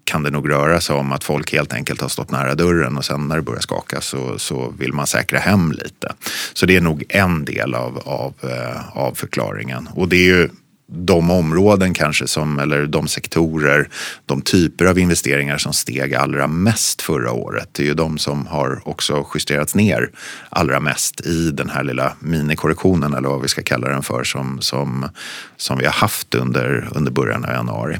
kan 0.04 0.24
det 0.24 0.30
nog 0.30 0.50
röra 0.50 0.82
sig 0.82 0.96
om 0.96 1.12
att 1.12 1.24
folk 1.24 1.54
helt 1.54 1.74
enkelt 1.74 2.02
har 2.02 2.10
stått 2.10 2.32
nära 2.32 2.56
dörren 2.56 2.98
och 2.98 3.06
sen 3.06 3.28
när 3.28 3.36
det 3.36 3.42
börjar 3.42 3.62
skaka 3.62 4.02
så, 4.02 4.40
så 4.40 4.74
vill 4.78 4.94
man 4.94 5.08
säkra 5.08 5.40
hem 5.40 5.72
lite. 5.72 6.14
Så 6.54 6.66
det 6.66 6.76
är 6.76 6.82
nog 6.82 7.04
en 7.10 7.46
del 7.46 7.74
av, 7.76 7.98
av, 8.06 8.34
eh, 8.44 8.98
av 8.98 9.14
förklaringen. 9.14 9.90
Och 9.94 10.10
det 10.10 10.16
är 10.16 10.26
ju 10.26 10.50
de 10.90 11.32
områden 11.32 11.94
kanske 11.94 12.28
som, 12.28 12.60
eller 12.60 12.86
de 12.86 13.08
sektorer, 13.08 13.90
de 14.26 14.42
typer 14.42 14.86
av 14.86 15.00
investeringar 15.00 15.58
som 15.58 15.74
steg 15.74 16.16
allra 16.16 16.48
mest 16.48 17.02
förra 17.02 17.32
året. 17.32 17.70
Det 17.72 17.84
är 17.84 17.88
ju 17.88 17.94
de 17.94 18.18
som 18.18 18.48
har 18.48 18.82
också 18.86 19.26
justerats 19.34 19.76
ner 19.76 20.10
allra 20.50 20.80
mest 20.80 21.26
i 21.26 21.52
den 21.52 21.70
här 21.70 21.84
lilla 21.84 22.14
minikorrektionen 22.20 23.14
eller 23.14 23.30
vad 23.30 23.42
vi 23.42 23.48
ska 23.48 23.64
kalla 23.64 23.90
den 23.90 24.04
för 24.04 24.24
som, 24.24 24.58
som, 24.62 25.10
som 25.58 25.78
vi 25.78 25.86
har 25.86 25.94
haft 25.94 26.36
under, 26.36 26.88
under 26.92 27.12
början 27.12 27.46
av 27.46 27.52
januari. 27.52 27.98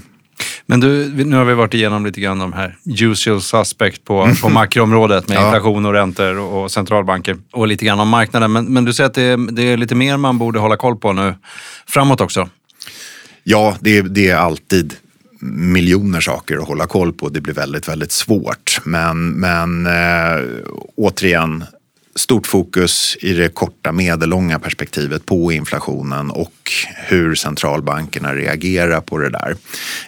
Men 0.66 0.80
du, 0.80 1.12
nu 1.26 1.36
har 1.36 1.46
vi 1.46 1.54
varit 1.54 1.74
igenom 1.74 2.06
lite 2.06 2.22
grann 2.22 2.40
de 2.40 2.54
här 2.54 2.78
usual 2.86 3.42
suspect 3.42 4.04
på, 4.04 4.30
på 4.42 4.50
makroområdet 4.50 5.28
med 5.28 5.44
inflation 5.44 5.86
och 5.86 5.94
räntor 5.94 6.40
och 6.40 6.72
centralbanker 6.72 7.38
och 7.52 7.68
lite 7.68 7.86
grann 7.86 8.00
om 8.00 8.10
marknaden. 8.10 8.52
Men, 8.52 8.66
men 8.66 8.86
du 8.86 8.94
säger 8.94 9.10
att 9.10 9.14
det 9.14 9.22
är, 9.22 9.52
det 9.52 9.62
är 9.64 9.78
lite 9.78 9.96
mer 9.96 10.18
man 10.18 10.38
borde 10.38 10.60
hålla 10.60 10.78
koll 10.78 10.96
på 10.96 11.14
nu 11.14 11.36
framåt 11.88 12.22
också? 12.22 12.50
Ja, 13.50 13.78
det, 13.82 14.02
det 14.02 14.30
är 14.30 14.36
alltid 14.36 14.94
miljoner 15.42 16.22
saker 16.22 16.58
att 16.58 16.68
hålla 16.68 16.88
koll 16.88 17.14
på. 17.14 17.30
Det 17.30 17.42
blir 17.42 17.54
väldigt, 17.54 17.88
väldigt 17.88 18.12
svårt. 18.12 18.80
Men, 18.84 19.30
men 19.30 19.86
eh, 19.86 20.46
återigen, 20.96 21.64
stort 22.16 22.48
fokus 22.48 23.18
i 23.22 23.34
det 23.34 23.50
korta 23.50 23.92
medellånga 23.92 24.60
perspektivet 24.60 25.26
på 25.26 25.52
inflationen 25.52 26.32
och 26.32 26.72
hur 26.96 27.36
centralbankerna 27.36 28.36
reagerar 28.36 29.02
på 29.02 29.18
det 29.18 29.30
där. 29.30 29.56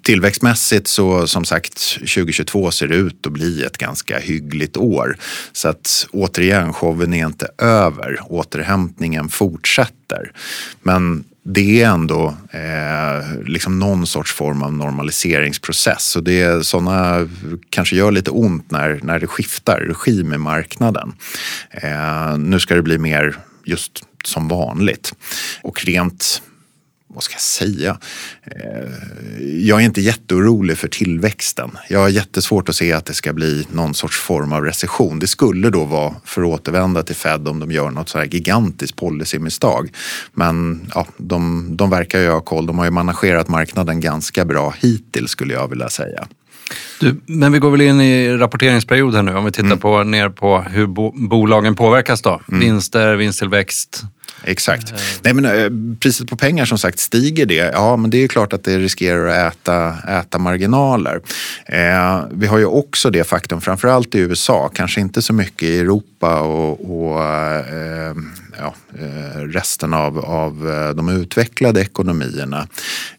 Tillväxtmässigt 0.03 0.87
så 0.87 1.27
som 1.27 1.45
sagt 1.45 1.99
2022 1.99 2.71
ser 2.71 2.87
det 2.87 2.95
ut 2.95 3.27
att 3.27 3.33
bli 3.33 3.63
ett 3.63 3.77
ganska 3.77 4.19
hyggligt 4.19 4.77
år. 4.77 5.17
Så 5.51 5.69
att 5.69 6.07
återigen, 6.11 6.73
showen 6.73 7.13
är 7.13 7.25
inte 7.25 7.47
över. 7.57 8.19
Återhämtningen 8.27 9.29
fortsätter. 9.29 10.31
Men 10.81 11.23
det 11.53 11.81
är 11.81 11.89
ändå 11.89 12.35
eh, 12.51 13.43
liksom 13.45 13.79
någon 13.79 14.07
sorts 14.07 14.33
form 14.33 14.63
av 14.63 14.73
normaliseringsprocess. 14.73 16.15
Och 16.15 16.23
det 16.23 16.41
är 16.41 16.61
sådana 16.61 17.27
kanske 17.69 17.95
gör 17.95 18.11
lite 18.11 18.31
ont 18.31 18.71
när, 18.71 18.99
när 19.03 19.19
det 19.19 19.27
skiftar 19.27 19.79
regim 19.79 20.33
i 20.33 20.37
marknaden. 20.37 21.13
Eh, 21.71 22.37
nu 22.37 22.59
ska 22.59 22.75
det 22.75 22.81
bli 22.81 22.97
mer 22.97 23.37
just 23.63 24.03
som 24.23 24.47
vanligt. 24.47 25.13
Och 25.61 25.85
rent 25.85 26.41
vad 27.13 27.23
ska 27.23 27.33
jag 27.33 27.41
säga? 27.41 27.97
Eh, 28.43 28.89
jag 29.41 29.81
är 29.81 29.85
inte 29.85 30.01
jätteorolig 30.01 30.77
för 30.77 30.87
tillväxten. 30.87 31.71
Jag 31.89 31.99
har 31.99 32.09
jättesvårt 32.09 32.69
att 32.69 32.75
se 32.75 32.93
att 32.93 33.05
det 33.05 33.13
ska 33.13 33.33
bli 33.33 33.67
någon 33.71 33.93
sorts 33.93 34.17
form 34.17 34.53
av 34.53 34.63
recession. 34.63 35.19
Det 35.19 35.27
skulle 35.27 35.69
då 35.69 35.85
vara, 35.85 36.15
för 36.25 36.41
att 36.41 36.47
återvända 36.47 37.03
till 37.03 37.15
Fed, 37.15 37.47
om 37.47 37.59
de 37.59 37.71
gör 37.71 37.91
något 37.91 38.09
så 38.09 38.17
här 38.17 38.25
gigantiskt 38.25 38.95
policymisstag. 38.95 39.91
Men 40.33 40.87
ja, 40.95 41.07
de, 41.17 41.67
de 41.77 41.89
verkar 41.89 42.19
ju 42.19 42.29
ha 42.29 42.41
koll. 42.41 42.65
De 42.65 42.77
har 42.77 42.85
ju 42.85 42.91
managerat 42.91 43.47
marknaden 43.47 43.99
ganska 43.99 44.45
bra 44.45 44.73
hittills 44.79 45.31
skulle 45.31 45.53
jag 45.53 45.67
vilja 45.67 45.89
säga. 45.89 46.27
Du, 46.99 47.21
men 47.25 47.51
vi 47.51 47.59
går 47.59 47.71
väl 47.71 47.81
in 47.81 48.01
i 48.01 48.37
rapporteringsperioden 48.37 49.25
nu 49.25 49.35
om 49.35 49.45
vi 49.45 49.51
tittar 49.51 49.65
mm. 49.65 49.79
på, 49.79 50.03
ner 50.03 50.29
på 50.29 50.61
hur 50.61 50.87
bo, 50.87 51.11
bolagen 51.27 51.75
påverkas 51.75 52.21
då. 52.21 52.41
Mm. 52.47 52.59
Vinster, 52.59 53.15
vinsttillväxt, 53.15 54.03
Exakt. 54.43 54.93
Nej, 55.23 55.33
men, 55.33 55.45
eh, 55.45 55.95
priset 55.99 56.29
på 56.29 56.35
pengar 56.35 56.65
som 56.65 56.77
sagt, 56.77 56.99
stiger 56.99 57.45
det? 57.45 57.71
Ja, 57.73 57.95
men 57.95 58.09
det 58.09 58.23
är 58.23 58.27
klart 58.27 58.53
att 58.53 58.63
det 58.63 58.77
riskerar 58.77 59.27
att 59.27 59.53
äta, 59.53 59.95
äta 60.07 60.37
marginaler. 60.37 61.21
Eh, 61.65 62.23
vi 62.31 62.47
har 62.47 62.57
ju 62.57 62.65
också 62.65 63.09
det 63.09 63.23
faktum, 63.23 63.61
framförallt 63.61 64.15
i 64.15 64.19
USA, 64.19 64.71
kanske 64.73 65.01
inte 65.01 65.21
så 65.21 65.33
mycket 65.33 65.63
i 65.63 65.79
Europa 65.79 66.41
och, 66.41 67.09
och 67.09 67.23
eh, 67.23 68.15
ja, 68.59 68.73
eh, 68.99 69.39
resten 69.39 69.93
av, 69.93 70.19
av 70.19 70.69
eh, 70.69 70.89
de 70.89 71.09
utvecklade 71.09 71.81
ekonomierna. 71.81 72.67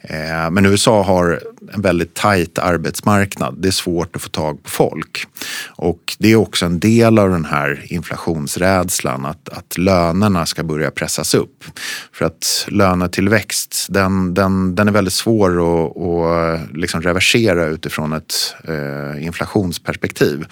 Eh, 0.01 0.51
men 0.51 0.67
USA 0.67 1.03
har 1.03 1.41
en 1.73 1.83
väldigt 1.83 2.15
tajt 2.15 2.59
arbetsmarknad. 2.59 3.55
Det 3.59 3.69
är 3.69 3.73
svårt 3.73 4.17
att 4.17 4.23
få 4.23 4.29
tag 4.29 4.63
på 4.63 4.71
folk. 4.71 5.27
Och 5.67 6.17
det 6.19 6.33
är 6.33 6.37
också 6.37 6.67
en 6.67 6.81
del 6.81 7.19
av 7.19 7.31
den 7.31 7.45
här 7.45 7.83
inflationsrädslan 7.85 9.27
att, 9.27 9.49
att 9.49 9.79
lönerna 9.79 10.47
ska 10.47 10.63
börja 10.63 10.91
pressas 10.91 11.35
upp. 11.35 11.65
För 12.13 12.25
att 12.25 12.67
lönetillväxt, 12.69 13.87
den, 13.91 14.35
den, 14.35 14.75
den 14.75 14.89
är 14.89 14.93
väldigt 14.93 15.15
svår 15.15 15.51
att, 15.51 15.97
att 15.97 16.77
liksom 16.77 17.03
reversera 17.03 17.67
utifrån 17.67 18.13
ett 18.13 18.55
eh, 18.65 19.25
inflationsperspektiv 19.25 20.47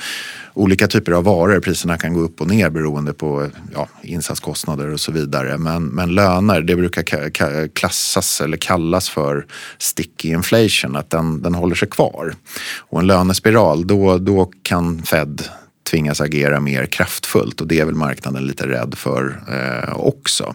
olika 0.58 0.86
typer 0.86 1.12
av 1.12 1.24
varor. 1.24 1.60
Priserna 1.60 1.98
kan 1.98 2.14
gå 2.14 2.20
upp 2.20 2.40
och 2.40 2.46
ner 2.46 2.70
beroende 2.70 3.12
på 3.12 3.50
ja, 3.74 3.88
insatskostnader 4.02 4.92
och 4.92 5.00
så 5.00 5.12
vidare. 5.12 5.58
Men, 5.58 5.84
men 5.84 6.14
löner, 6.14 6.60
det 6.60 6.76
brukar 6.76 7.68
klassas 7.68 8.40
eller 8.40 8.56
kallas 8.56 9.08
för 9.08 9.46
sticky 9.78 10.28
inflation, 10.28 10.96
att 10.98 11.10
den, 11.10 11.42
den 11.42 11.54
håller 11.54 11.74
sig 11.74 11.88
kvar. 11.88 12.34
Och 12.78 13.00
en 13.00 13.06
lönespiral, 13.06 13.86
då, 13.86 14.18
då 14.18 14.50
kan 14.62 15.02
Fed 15.02 15.42
tvingas 15.90 16.20
agera 16.20 16.60
mer 16.60 16.86
kraftfullt 16.86 17.60
och 17.60 17.66
det 17.66 17.80
är 17.80 17.84
väl 17.84 17.94
marknaden 17.94 18.46
lite 18.46 18.66
rädd 18.66 18.94
för 18.96 19.40
eh, 19.48 19.96
också. 19.96 20.54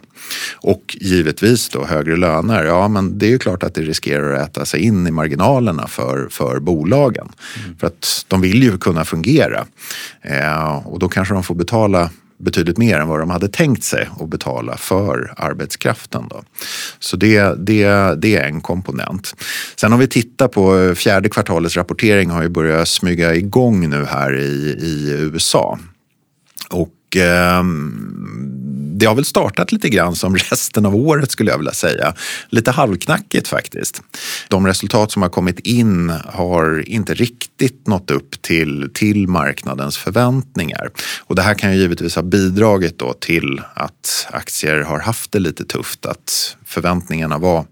Och 0.56 0.98
givetvis 1.02 1.70
då 1.70 1.86
högre 1.86 2.16
löner, 2.16 2.64
ja 2.64 2.88
men 2.88 3.18
det 3.20 3.26
är 3.26 3.30
ju 3.30 3.40
klart 3.40 3.64
att 3.64 3.76
det 3.76 3.82
riskerar 3.82 4.34
att 4.34 4.50
äta 4.50 4.66
sig 4.66 4.80
in 4.82 5.08
i 5.08 5.12
marginalerna 5.12 5.88
för, 5.88 6.28
för 6.30 6.60
bolagen. 6.60 7.32
Mm. 7.64 7.78
För 7.78 7.88
att 7.88 8.26
de 8.28 8.42
vill 8.42 8.64
ju 8.64 8.78
kunna 8.78 9.06
fungera 9.06 9.66
eh, 10.22 10.88
och 10.88 11.00
då 11.00 11.10
kanske 11.10 11.34
de 11.34 11.44
får 11.44 11.56
betala 11.56 12.10
betydligt 12.44 12.78
mer 12.78 13.00
än 13.00 13.08
vad 13.08 13.20
de 13.20 13.30
hade 13.30 13.48
tänkt 13.48 13.84
sig 13.84 14.10
att 14.20 14.30
betala 14.30 14.78
för 14.78 15.34
arbetskraften. 15.38 16.28
Då. 16.30 16.44
Så 17.00 17.18
det, 17.18 17.66
det, 17.68 18.16
det 18.22 18.36
är 18.36 18.48
en 18.48 18.62
komponent. 18.62 19.36
Sen 19.76 19.94
om 19.94 20.00
vi 20.00 20.08
tittar 20.08 20.48
på 20.48 20.80
eh, 20.80 20.94
fjärde 20.94 21.30
kvartalets 21.30 21.78
rapportering 21.78 22.30
har 22.30 22.42
ju 22.44 22.50
börjat 22.50 22.88
smyga 22.88 23.36
igång 23.36 23.90
nu 23.90 24.06
här 24.06 24.40
i, 24.40 24.78
i 24.82 25.12
USA. 25.20 25.80
Och 26.70 27.18
eh, 27.18 27.64
det 29.04 29.08
har 29.08 29.16
väl 29.16 29.26
startat 29.26 29.72
lite 29.72 29.90
grann 29.90 30.16
som 30.16 30.36
resten 30.36 30.86
av 30.86 30.96
året 30.96 31.32
skulle 31.32 31.52
jag 31.52 31.58
vilja 31.58 31.74
säga. 31.74 32.14
Lite 32.50 32.72
halvknackigt 32.72 33.48
faktiskt. 33.48 34.02
De 34.48 34.68
resultat 34.68 35.12
som 35.12 35.22
har 35.22 35.30
kommit 35.30 35.60
in 35.60 36.14
har 36.26 36.90
inte 36.90 37.14
riktigt 37.14 37.88
nått 37.88 38.12
upp 38.12 38.42
till, 38.42 38.90
till 38.94 39.28
marknadens 39.28 39.98
förväntningar. 39.98 40.90
Och 41.20 41.36
det 41.36 41.42
här 41.42 41.54
kan 41.54 41.72
ju 41.74 41.78
givetvis 41.78 42.16
ha 42.16 42.24
bidragit 42.24 43.00
då 43.00 43.14
till 43.14 43.62
att 43.74 44.28
aktier 44.32 44.82
har 44.82 45.00
haft 45.00 45.32
det 45.32 45.40
lite 45.40 45.66
tufft. 45.66 46.06
Att 46.06 46.58
förväntningarna 46.66 47.38
var 47.38 47.66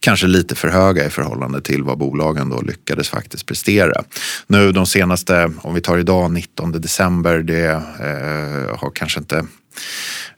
kanske 0.00 0.26
lite 0.26 0.54
för 0.54 0.68
höga 0.68 1.06
i 1.06 1.10
förhållande 1.10 1.60
till 1.60 1.82
vad 1.82 1.98
bolagen 1.98 2.48
då 2.48 2.60
lyckades 2.60 3.08
faktiskt 3.08 3.46
prestera. 3.46 4.04
Nu 4.46 4.72
de 4.72 4.86
senaste, 4.86 5.52
om 5.62 5.74
vi 5.74 5.80
tar 5.80 5.98
idag 5.98 6.30
19 6.32 6.72
december, 6.72 7.38
det 7.38 7.66
eh, 7.70 8.78
har 8.78 8.90
kanske 8.94 9.20
inte 9.20 9.46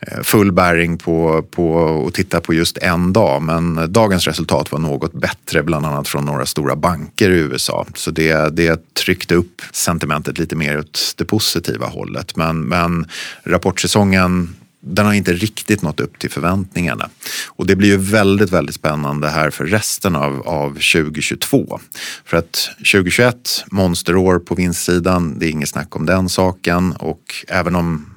Eh, 0.00 0.22
full 0.22 0.52
bäring 0.52 0.98
på, 0.98 1.42
på 1.50 2.04
att 2.08 2.14
titta 2.14 2.40
på 2.40 2.54
just 2.54 2.78
en 2.78 3.12
dag. 3.12 3.42
Men 3.42 3.92
dagens 3.92 4.26
resultat 4.26 4.72
var 4.72 4.78
något 4.78 5.12
bättre, 5.12 5.62
bland 5.62 5.86
annat 5.86 6.08
från 6.08 6.24
några 6.24 6.46
stora 6.46 6.76
banker 6.76 7.30
i 7.30 7.38
USA. 7.38 7.86
Så 7.94 8.10
det, 8.10 8.56
det 8.56 8.94
tryckte 8.94 9.34
upp 9.34 9.62
sentimentet 9.72 10.38
lite 10.38 10.56
mer 10.56 10.78
åt 10.78 11.14
det 11.16 11.24
positiva 11.24 11.86
hållet. 11.86 12.36
Men, 12.36 12.60
men 12.60 13.06
rapportsäsongen 13.44 14.54
den 14.88 15.06
har 15.06 15.12
inte 15.12 15.32
riktigt 15.32 15.82
nått 15.82 16.00
upp 16.00 16.18
till 16.18 16.30
förväntningarna. 16.30 17.08
Och 17.48 17.66
det 17.66 17.76
blir 17.76 17.88
ju 17.88 17.96
väldigt, 17.96 18.52
väldigt 18.52 18.74
spännande 18.74 19.28
här 19.28 19.50
för 19.50 19.66
resten 19.66 20.16
av, 20.16 20.48
av 20.48 20.68
2022. 20.68 21.80
För 22.24 22.36
att 22.36 22.70
2021, 22.78 23.64
monsterår 23.70 24.38
på 24.38 24.54
vinstsidan, 24.54 25.38
det 25.38 25.46
är 25.46 25.50
inget 25.50 25.68
snack 25.68 25.96
om 25.96 26.06
den 26.06 26.28
saken 26.28 26.92
och 26.92 27.44
även 27.48 27.74
om 27.74 28.15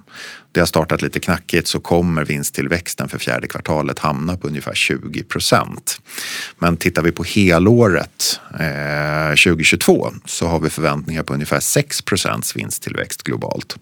det 0.52 0.60
har 0.60 0.68
startat 0.68 1.02
lite 1.02 1.20
knackigt 1.20 1.68
så 1.68 1.80
kommer 1.80 2.26
vinsttillväxten 2.26 3.10
för 3.10 3.18
fjärde 3.18 3.48
kvartalet 3.48 4.00
hamna 4.00 4.38
på 4.38 4.48
ungefär 4.48 4.74
20 4.74 5.24
procent. 5.24 6.02
Men 6.60 6.78
tittar 6.78 7.02
vi 7.02 7.12
på 7.12 7.24
helåret 7.24 8.40
eh, 8.60 9.30
2022 9.30 10.12
så 10.26 10.48
har 10.48 10.60
vi 10.60 10.70
förväntningar 10.70 11.24
på 11.24 11.34
ungefär 11.34 11.60
6 11.60 12.02
procents 12.02 12.56
vinsttillväxt 12.56 13.24
globalt. 13.24 13.76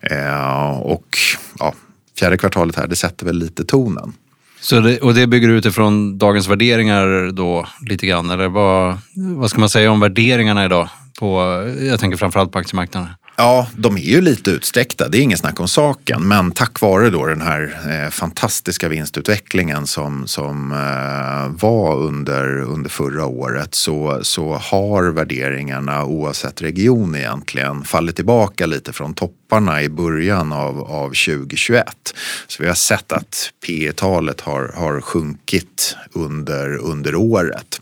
Eh, 0.00 0.70
och 0.70 1.18
ja, 1.58 1.74
fjärde 2.18 2.38
kvartalet 2.38 2.76
här, 2.76 2.86
det 2.86 2.96
sätter 2.96 3.26
väl 3.26 3.38
lite 3.38 3.64
tonen. 3.64 4.12
Så 4.60 4.80
det, 4.80 4.98
och 4.98 5.14
det 5.14 5.26
bygger 5.26 5.48
utifrån 5.48 6.18
dagens 6.18 6.48
värderingar 6.48 7.32
då 7.32 7.66
lite 7.88 8.06
grann? 8.06 8.30
Eller 8.30 8.48
vad, 8.48 8.98
vad 9.14 9.50
ska 9.50 9.60
man 9.60 9.68
säga 9.68 9.90
om 9.90 10.00
värderingarna 10.00 10.64
idag? 10.64 10.88
På, 11.18 11.40
jag 11.80 12.00
tänker 12.00 12.16
framförallt 12.16 12.52
på 12.52 12.58
aktiemarknaden. 12.58 13.08
Ja, 13.40 13.66
de 13.76 13.96
är 13.96 14.00
ju 14.00 14.20
lite 14.20 14.50
utsträckta, 14.50 15.08
det 15.08 15.18
är 15.18 15.22
inget 15.22 15.38
snack 15.38 15.60
om 15.60 15.68
saken. 15.68 16.28
Men 16.28 16.50
tack 16.50 16.80
vare 16.80 17.10
då 17.10 17.26
den 17.26 17.40
här 17.40 17.78
eh, 17.88 18.10
fantastiska 18.10 18.88
vinstutvecklingen 18.88 19.86
som, 19.86 20.26
som 20.26 20.72
eh, 20.72 21.60
var 21.62 21.96
under, 21.96 22.60
under 22.60 22.90
förra 22.90 23.26
året 23.26 23.74
så, 23.74 24.18
så 24.22 24.54
har 24.54 25.02
värderingarna 25.02 26.04
oavsett 26.04 26.62
region 26.62 27.16
egentligen 27.16 27.84
fallit 27.84 28.16
tillbaka 28.16 28.66
lite 28.66 28.92
från 28.92 29.14
toppen 29.14 29.38
topparna 29.48 29.82
i 29.82 29.88
början 29.88 30.52
av, 30.52 30.80
av 30.80 31.08
2021. 31.08 32.14
Så 32.46 32.62
vi 32.62 32.68
har 32.68 32.74
sett 32.74 33.12
att 33.12 33.52
P 33.66 33.92
talet 33.96 34.40
har, 34.40 34.72
har 34.76 35.00
sjunkit 35.00 35.96
under, 36.12 36.76
under 36.76 37.14
året. 37.14 37.80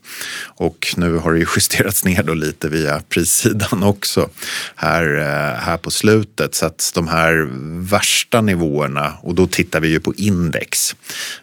Och 0.58 0.86
nu 0.96 1.16
har 1.16 1.32
det 1.32 1.38
justerats 1.56 2.04
ner 2.04 2.22
då 2.22 2.34
lite 2.34 2.68
via 2.68 3.02
prissidan 3.08 3.82
också 3.82 4.28
här 4.76 5.18
eh, 5.18 5.60
här 5.60 5.76
på 5.76 5.90
slutet. 5.90 6.54
Så 6.54 6.66
att 6.66 6.92
de 6.94 7.08
här 7.08 7.48
värsta 7.90 8.40
nivåerna, 8.40 9.12
och 9.22 9.34
då 9.34 9.46
tittar 9.46 9.80
vi 9.80 9.88
ju 9.88 10.00
på 10.00 10.14
index. 10.14 10.96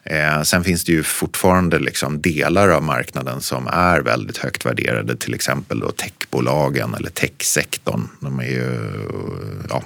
Eh, 0.03 0.42
sen 0.42 0.63
finns 0.63 0.84
det 0.84 0.92
ju 0.92 1.03
fortfarande 1.03 1.80
liksom 1.80 2.22
delar 2.22 2.70
av 2.70 2.84
marknaden 2.84 3.42
som 3.42 3.68
är 3.68 4.00
väldigt 4.00 4.38
högt 4.38 4.65
värderade, 4.65 5.18
till 5.18 5.34
exempel 5.34 5.80
då 5.80 5.92
techbolagen 5.92 6.94
eller 6.94 7.10
techsektorn. 7.10 8.08
De 8.20 8.39
är 8.39 8.44
ju, 8.44 8.80
ja, 9.70 9.84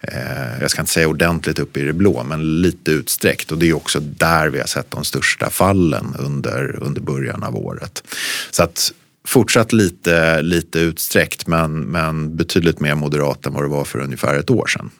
eh, 0.00 0.60
jag 0.60 0.70
ska 0.70 0.80
inte 0.80 0.92
säga 0.92 1.08
ordentligt 1.08 1.58
upp 1.58 1.76
i 1.76 1.82
det 1.82 1.92
blå, 1.92 2.24
men 2.28 2.60
lite 2.60 2.90
utsträckt. 2.90 3.52
Och 3.52 3.58
det 3.58 3.68
är 3.68 3.76
också 3.76 4.00
där 4.00 4.48
vi 4.48 4.58
har 4.58 4.66
sett 4.66 4.90
de 4.90 5.04
största 5.04 5.50
fallen 5.50 6.16
under, 6.18 6.78
under 6.82 7.00
början 7.00 7.42
av 7.42 7.56
året. 7.56 8.02
Så 8.50 8.62
att 8.62 8.92
fortsatt 9.26 9.72
lite, 9.72 10.42
lite 10.42 10.78
utsträckt 10.78 11.46
men, 11.46 11.80
men 11.80 12.36
betydligt 12.36 12.80
mer 12.80 12.94
moderat 12.94 13.46
än 13.46 13.52
vad 13.52 13.62
det 13.62 13.68
var 13.68 13.84
för 13.84 13.98
ungefär 13.98 14.38
ett 14.38 14.50
år 14.50 14.66
sedan. 14.66 14.90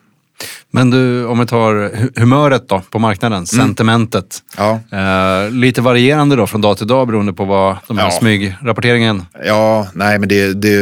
Men 0.71 0.91
du, 0.91 1.25
om 1.25 1.39
vi 1.39 1.47
tar 1.47 1.91
humöret 2.21 2.69
då 2.69 2.83
på 2.91 2.99
marknaden, 2.99 3.37
mm. 3.37 3.47
sentimentet. 3.47 4.43
Ja. 4.57 4.81
Eh, 4.93 5.51
lite 5.51 5.81
varierande 5.81 6.37
då 6.37 6.47
från 6.47 6.61
dag 6.61 6.79
till 6.79 6.87
dag 6.87 7.07
beroende 7.07 7.33
på 7.33 7.45
vad 7.45 7.77
de 7.89 7.99
här 7.99 8.05
ja. 8.05 8.11
smygrapporteringen... 8.11 9.27
Ja, 9.45 9.89
nej 9.95 10.19
men 10.19 10.29
det, 10.29 10.53
det, 10.53 10.79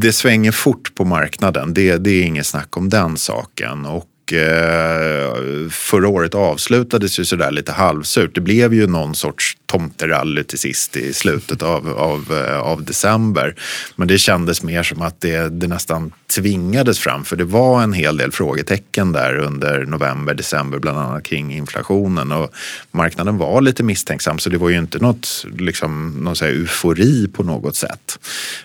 det 0.00 0.12
svänger 0.12 0.52
fort 0.52 0.94
på 0.94 1.04
marknaden. 1.04 1.74
Det, 1.74 1.96
det 1.96 2.10
är 2.10 2.22
inget 2.22 2.46
snack 2.46 2.76
om 2.76 2.88
den 2.88 3.16
saken. 3.16 3.86
Och 3.86 4.04
Eh, 4.32 5.68
förra 5.70 6.08
året 6.08 6.34
avslutades 6.34 7.18
ju 7.18 7.24
sådär 7.24 7.50
lite 7.50 7.72
halvsurt. 7.72 8.34
Det 8.34 8.40
blev 8.40 8.74
ju 8.74 8.86
någon 8.86 9.14
sorts 9.14 9.56
tomterally 9.66 10.44
till 10.44 10.58
sist 10.58 10.96
i 10.96 11.12
slutet 11.12 11.62
av, 11.62 11.88
av, 11.88 12.44
eh, 12.46 12.60
av 12.60 12.84
december. 12.84 13.54
Men 13.96 14.08
det 14.08 14.18
kändes 14.18 14.62
mer 14.62 14.82
som 14.82 15.02
att 15.02 15.20
det, 15.20 15.48
det 15.48 15.66
nästan 15.66 16.12
tvingades 16.34 16.98
fram 16.98 17.24
för 17.24 17.36
det 17.36 17.44
var 17.44 17.82
en 17.82 17.92
hel 17.92 18.16
del 18.16 18.32
frågetecken 18.32 19.12
där 19.12 19.36
under 19.36 19.84
november, 19.86 20.34
december 20.34 20.78
bland 20.78 20.98
annat 20.98 21.22
kring 21.22 21.54
inflationen 21.54 22.32
och 22.32 22.54
marknaden 22.90 23.38
var 23.38 23.60
lite 23.60 23.82
misstänksam 23.82 24.38
så 24.38 24.50
det 24.50 24.58
var 24.58 24.68
ju 24.68 24.78
inte 24.78 24.98
något 24.98 25.46
liksom, 25.58 26.10
någon 26.24 26.36
så 26.36 26.44
eufori 26.44 27.28
på 27.28 27.42
något 27.42 27.76
sätt. 27.76 28.18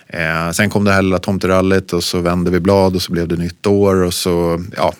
Eh, 0.06 0.50
sen 0.50 0.70
kom 0.70 0.84
det 0.84 0.92
här 0.92 1.02
lilla 1.02 1.18
tomterallyt 1.18 1.92
och 1.92 2.04
så 2.04 2.18
vände 2.18 2.50
vi 2.50 2.60
blad 2.60 2.94
och 2.94 3.02
så 3.02 3.12
blev 3.12 3.28
det 3.28 3.36
nytt 3.36 3.66
år 3.66 4.02
och 4.02 4.14
så 4.14 4.64
ja, 4.76 4.94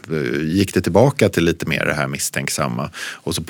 gick 0.56 0.74
det 0.74 0.80
tillbaka 0.80 1.28
till 1.28 1.44
lite 1.44 1.66
mer 1.66 1.84
det 1.84 1.94
här 1.94 2.08
misstänksamma. 2.08 2.90
Och 2.96 3.34
så 3.34 3.42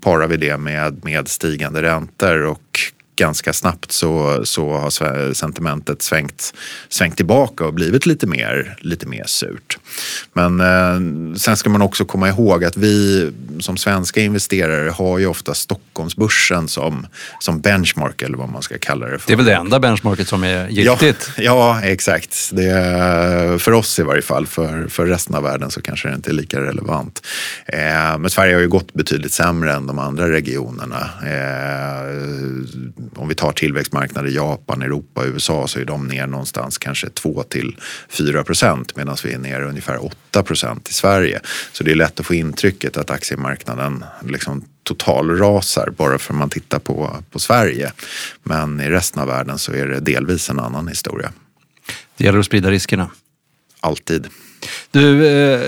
parar 0.00 0.26
vi 0.26 0.36
det 0.36 0.56
med, 0.56 1.04
med 1.04 1.28
stigande 1.28 1.82
räntor 1.82 2.42
och 2.44 2.80
ganska 3.20 3.52
snabbt 3.52 3.92
så, 3.92 4.40
så 4.44 4.72
har 4.72 5.34
sentimentet 5.34 6.02
svängt, 6.02 6.54
svängt 6.88 7.16
tillbaka 7.16 7.64
och 7.64 7.74
blivit 7.74 8.06
lite 8.06 8.26
mer, 8.26 8.76
lite 8.80 9.06
mer 9.06 9.24
surt. 9.26 9.78
Men 10.32 10.60
eh, 10.60 11.36
sen 11.36 11.56
ska 11.56 11.70
man 11.70 11.82
också 11.82 12.04
komma 12.04 12.28
ihåg 12.28 12.64
att 12.64 12.76
vi 12.76 13.30
som 13.60 13.76
svenska 13.76 14.20
investerare 14.20 14.90
har 14.90 15.18
ju 15.18 15.26
ofta 15.26 15.54
Stockholmsbörsen 15.54 16.68
som, 16.68 17.06
som 17.40 17.60
benchmark 17.60 18.22
eller 18.22 18.38
vad 18.38 18.48
man 18.48 18.62
ska 18.62 18.78
kalla 18.78 19.06
det 19.06 19.18
för. 19.18 19.26
Det 19.26 19.32
är 19.32 19.36
väl 19.36 19.46
det 19.46 19.54
enda 19.54 19.80
benchmarket 19.80 20.28
som 20.28 20.44
är 20.44 20.68
giltigt? 20.68 21.30
Ja, 21.36 21.42
ja 21.42 21.80
exakt. 21.82 22.50
Det 22.52 22.70
är, 22.70 23.58
för 23.58 23.72
oss 23.72 23.98
i 23.98 24.02
varje 24.02 24.22
fall. 24.22 24.46
För, 24.46 24.86
för 24.88 25.06
resten 25.06 25.34
av 25.34 25.42
världen 25.42 25.70
så 25.70 25.82
kanske 25.82 26.08
det 26.08 26.14
inte 26.14 26.30
är 26.30 26.34
lika 26.34 26.60
relevant. 26.60 27.26
Eh, 27.66 28.18
men 28.18 28.30
Sverige 28.30 28.54
har 28.54 28.60
ju 28.60 28.68
gått 28.68 28.92
betydligt 28.94 29.32
sämre 29.32 29.72
än 29.72 29.86
de 29.86 29.98
andra 29.98 30.30
regionerna. 30.30 31.10
Eh, 31.22 32.20
om 33.16 33.28
vi 33.28 33.34
tar 33.34 33.52
tillväxtmarknader, 33.52 34.28
i 34.28 34.34
Japan, 34.34 34.82
Europa, 34.82 35.24
USA 35.24 35.66
så 35.68 35.78
är 35.78 35.84
de 35.84 36.06
ner 36.06 36.26
någonstans 36.26 36.78
kanske 36.78 37.10
2 37.10 37.42
till 37.42 37.76
4 38.08 38.44
procent 38.44 38.96
medan 38.96 39.16
vi 39.24 39.32
är 39.32 39.38
ner 39.38 39.62
ungefär 39.62 40.04
8 40.04 40.42
procent 40.42 40.88
i 40.88 40.92
Sverige. 40.92 41.40
Så 41.72 41.84
det 41.84 41.90
är 41.90 41.94
lätt 41.94 42.20
att 42.20 42.26
få 42.26 42.34
intrycket 42.34 42.96
att 42.96 43.10
aktiemarknaden 43.10 44.04
liksom 44.24 44.64
totalrasar 44.82 45.90
bara 45.96 46.18
för 46.18 46.34
att 46.34 46.38
man 46.38 46.50
tittar 46.50 46.78
på, 46.78 47.16
på 47.30 47.38
Sverige. 47.38 47.92
Men 48.42 48.80
i 48.80 48.88
resten 48.88 49.22
av 49.22 49.28
världen 49.28 49.58
så 49.58 49.72
är 49.72 49.86
det 49.86 50.00
delvis 50.00 50.50
en 50.50 50.58
annan 50.58 50.88
historia. 50.88 51.32
Det 52.16 52.24
gäller 52.24 52.38
att 52.38 52.46
sprida 52.46 52.70
riskerna. 52.70 53.10
Alltid. 53.80 54.26
Du, 54.90 55.26
eh, 55.26 55.60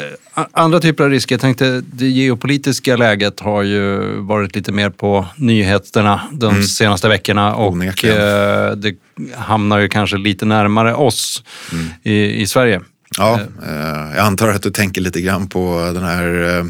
andra 0.52 0.80
typer 0.80 1.04
av 1.04 1.10
risker. 1.10 1.34
Jag 1.34 1.40
tänkte, 1.40 1.82
det 1.92 2.08
geopolitiska 2.08 2.96
läget 2.96 3.40
har 3.40 3.62
ju 3.62 3.98
varit 4.16 4.56
lite 4.56 4.72
mer 4.72 4.90
på 4.90 5.26
nyheterna 5.36 6.20
de 6.32 6.54
mm. 6.54 6.62
senaste 6.62 7.08
veckorna 7.08 7.54
och 7.54 8.04
eh, 8.04 8.72
det 8.72 8.94
hamnar 9.36 9.78
ju 9.78 9.88
kanske 9.88 10.16
lite 10.16 10.44
närmare 10.44 10.94
oss 10.94 11.44
mm. 11.72 11.86
i, 12.02 12.42
i 12.42 12.46
Sverige. 12.46 12.80
Ja, 13.18 13.40
eh, 13.66 14.16
jag 14.16 14.26
antar 14.26 14.48
att 14.48 14.62
du 14.62 14.70
tänker 14.70 15.00
lite 15.00 15.20
grann 15.20 15.48
på 15.48 15.90
den 15.94 16.04
här, 16.04 16.58
eh, 16.58 16.64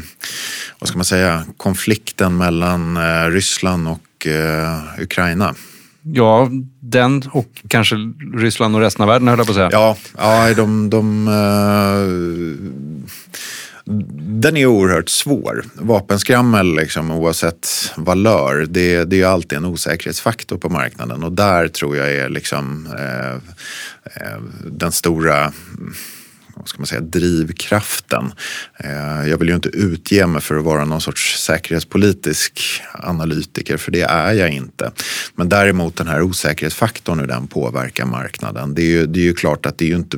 vad 0.79 0.87
ska 0.87 0.97
man 0.97 1.05
säga, 1.05 1.43
konflikten 1.57 2.37
mellan 2.37 2.97
eh, 2.97 3.29
Ryssland 3.29 3.87
och 3.87 4.27
eh, 4.27 4.79
Ukraina. 4.99 5.55
Ja, 6.05 6.49
den 6.79 7.23
och 7.31 7.61
kanske 7.67 7.95
Ryssland 8.33 8.75
och 8.75 8.81
resten 8.81 9.01
av 9.01 9.07
världen 9.09 9.27
höll 9.27 9.37
jag 9.37 9.47
på 9.47 9.51
att 9.51 9.55
säga. 9.55 9.69
Ja, 9.71 9.97
ja 10.17 10.53
de, 10.53 10.89
de 10.89 11.27
uh, 11.27 13.03
den 13.85 14.57
är 14.57 14.65
oerhört 14.65 15.09
svår. 15.09 15.65
Vapenskrammel, 15.73 16.75
liksom, 16.75 17.11
oavsett 17.11 17.91
valör, 17.95 18.65
det, 18.69 19.03
det 19.03 19.21
är 19.21 19.27
alltid 19.27 19.57
en 19.57 19.65
osäkerhetsfaktor 19.65 20.57
på 20.57 20.69
marknaden 20.69 21.23
och 21.23 21.31
där 21.31 21.67
tror 21.67 21.97
jag 21.97 22.11
är 22.11 22.29
liksom, 22.29 22.87
eh, 22.99 23.33
eh 24.03 24.39
den 24.65 24.91
stora 24.91 25.53
ska 26.65 26.77
man 26.77 26.87
säga, 26.87 27.01
drivkraften. 27.01 28.33
Eh, 28.77 29.29
jag 29.29 29.37
vill 29.37 29.47
ju 29.47 29.55
inte 29.55 29.69
utge 29.69 30.27
mig 30.27 30.41
för 30.41 30.57
att 30.57 30.63
vara 30.63 30.85
någon 30.85 31.01
sorts 31.01 31.43
säkerhetspolitisk 31.43 32.81
analytiker, 32.93 33.77
för 33.77 33.91
det 33.91 34.01
är 34.01 34.33
jag 34.33 34.49
inte. 34.49 34.91
Men 35.35 35.49
däremot 35.49 35.95
den 35.95 36.07
här 36.07 36.21
osäkerhetsfaktorn, 36.21 37.19
hur 37.19 37.27
den 37.27 37.47
påverkar 37.47 38.05
marknaden. 38.05 38.73
Det 38.73 38.81
är 38.81 38.87
ju, 38.87 39.05
det 39.05 39.19
är 39.19 39.23
ju 39.23 39.33
klart 39.33 39.65
att 39.65 39.77
det 39.77 39.85
är 39.85 39.89
ju 39.89 39.95
inte, 39.95 40.17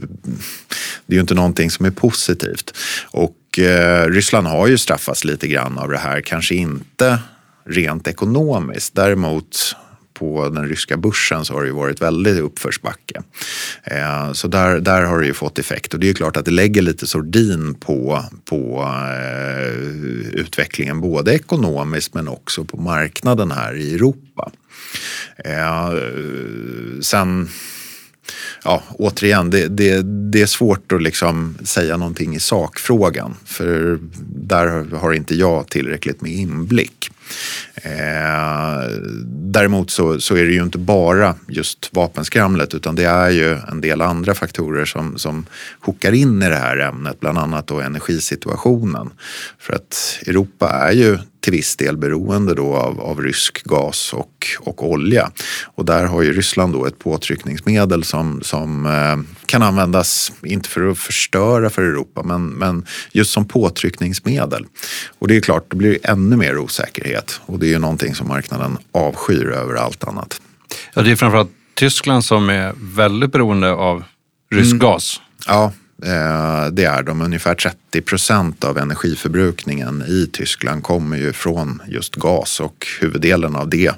det 1.06 1.14
är 1.14 1.16
ju 1.16 1.22
inte 1.22 1.36
någonting 1.36 1.72
som 1.72 1.86
är 1.86 1.92
positivt. 1.92 2.78
Och 3.12 3.60
eh, 3.60 4.10
Ryssland 4.10 4.48
har 4.48 4.68
ju 4.68 4.78
straffats 4.78 5.24
lite 5.24 5.48
grann 5.48 5.78
av 5.78 5.90
det 5.90 5.98
här, 5.98 6.22
kanske 6.22 6.56
inte 6.56 7.20
rent 7.66 8.08
ekonomiskt. 8.08 8.96
Däremot 8.96 9.76
på 10.20 10.50
den 10.50 10.68
ryska 10.68 10.98
börsen 10.98 11.46
så 11.46 11.54
har 11.54 11.62
det 11.62 11.68
ju 11.68 11.74
varit 11.74 12.02
väldigt 12.02 12.40
uppförsbacke. 12.40 13.22
Eh, 13.84 14.34
så 14.34 14.48
där, 14.48 14.80
där 14.80 15.02
har 15.02 15.20
det 15.20 15.26
ju 15.26 15.34
fått 15.34 15.60
effekt 15.60 15.94
och 15.94 16.00
det 16.00 16.06
är 16.06 16.08
ju 16.08 16.14
klart 16.14 16.38
att 16.38 16.46
det 16.46 16.52
lägger 16.52 16.82
lite 16.82 17.08
sordin 17.08 17.76
på, 17.80 18.24
på 18.46 18.84
eh, 18.84 19.74
utvecklingen 20.34 21.02
både 21.02 21.36
ekonomiskt 21.36 22.14
men 22.14 22.28
också 22.28 22.66
på 22.66 22.78
marknaden 22.78 23.52
här 23.52 23.76
i 23.76 23.96
Europa. 23.96 24.52
Eh, 25.46 25.94
sen 27.02 27.50
ja, 28.64 28.84
återigen, 28.90 29.50
det, 29.50 29.68
det, 29.68 30.02
det 30.32 30.42
är 30.42 30.46
svårt 30.46 30.92
att 30.92 31.02
liksom 31.02 31.58
säga 31.64 31.98
någonting 31.98 32.36
i 32.36 32.40
sakfrågan. 32.40 33.36
För 33.46 34.00
där 34.48 34.96
har 34.96 35.14
inte 35.14 35.36
jag 35.36 35.70
tillräckligt 35.70 36.22
med 36.22 36.32
inblick. 36.32 37.12
Eh, 37.76 38.90
däremot 39.26 39.92
så, 39.92 40.20
så, 40.20 40.36
är 40.36 40.46
det 40.46 40.54
ju 40.54 40.64
inte 40.64 40.78
bara 40.78 41.36
just 41.48 41.90
vapenskramlet 41.94 42.74
utan 42.74 42.96
det 42.96 43.06
är 43.06 43.30
ju 43.30 43.58
en 43.72 43.82
del 43.82 44.02
andra 44.02 44.36
faktorer 44.36 44.86
som, 44.86 45.18
som 45.18 45.46
hookar 45.80 46.12
in 46.12 46.44
i 46.44 46.50
det 46.50 46.56
här 46.56 46.78
ämnet, 46.78 47.20
bland 47.20 47.38
annat 47.38 47.68
då 47.68 47.82
energisituationen. 47.82 49.10
För 49.60 49.74
att 49.74 50.20
Europa 50.28 50.70
är 50.70 50.92
ju 50.92 51.18
till 51.46 51.52
viss 51.52 51.76
del 51.76 51.98
beroende 51.98 52.54
då 52.54 52.76
av, 52.76 53.02
av 53.02 53.22
rysk 53.22 53.64
gas 53.64 54.14
och, 54.14 54.48
och 54.60 54.90
olja. 54.90 55.32
Och 55.66 55.86
där 55.86 56.06
har 56.06 56.22
ju 56.22 56.34
Ryssland 56.34 56.74
då 56.74 56.86
ett 56.86 57.00
påtryckningsmedel 57.00 58.04
som, 58.04 58.42
som 58.44 58.86
eh, 58.86 59.45
kan 59.46 59.64
användas, 59.64 60.32
inte 60.44 60.70
för 60.70 60.92
att 60.92 60.98
förstöra 60.98 61.70
för 61.70 61.82
Europa, 61.82 62.24
men, 62.24 62.48
men 62.48 62.86
just 63.12 63.32
som 63.32 63.48
påtryckningsmedel. 63.48 64.66
Och 65.20 65.28
det 65.28 65.36
är 65.36 65.42
klart, 65.42 65.66
då 65.68 65.78
blir 65.78 65.92
det 65.92 66.10
ännu 66.10 66.36
mer 66.36 66.58
osäkerhet 66.58 67.42
och 67.46 67.60
det 67.60 67.68
är 67.68 67.70
ju 67.70 67.80
någonting 67.80 68.16
som 68.16 68.28
marknaden 68.28 68.78
avskyr 68.92 69.46
över 69.46 69.76
allt 69.76 70.04
annat. 70.04 70.42
Ja, 70.94 71.02
det 71.02 71.12
är 71.12 71.16
framförallt 71.16 71.52
Tyskland 71.74 72.26
som 72.26 72.50
är 72.50 72.74
väldigt 72.78 73.32
beroende 73.32 73.72
av 73.72 74.04
rysk 74.52 74.72
mm. 74.72 74.80
gas. 74.80 75.22
Ja, 75.48 75.72
Eh, 76.04 76.68
det 76.72 76.84
är 76.84 77.04
de. 77.04 77.22
Ungefär 77.22 77.56
30 77.56 78.02
procent 78.02 78.64
av 78.64 78.78
energiförbrukningen 78.78 80.04
i 80.08 80.30
Tyskland 80.34 80.84
kommer 80.84 81.18
ju 81.18 81.34
från 81.34 81.82
just 81.88 82.16
gas 82.16 82.60
och 82.60 82.88
huvuddelen 83.02 83.56
av 83.56 83.70
det 83.70 83.92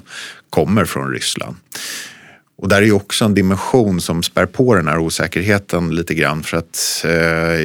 kommer 0.50 0.84
från 0.84 1.10
Ryssland. 1.10 1.56
Och 2.58 2.68
där 2.68 2.76
är 2.76 2.86
ju 2.86 2.92
också 2.92 3.24
en 3.24 3.34
dimension 3.34 4.00
som 4.00 4.22
spär 4.22 4.46
på 4.46 4.74
den 4.74 4.88
här 4.88 4.98
osäkerheten 4.98 5.94
lite 5.94 6.14
grann 6.14 6.42
för 6.42 6.56
att 6.56 7.02
eh, 7.04 7.10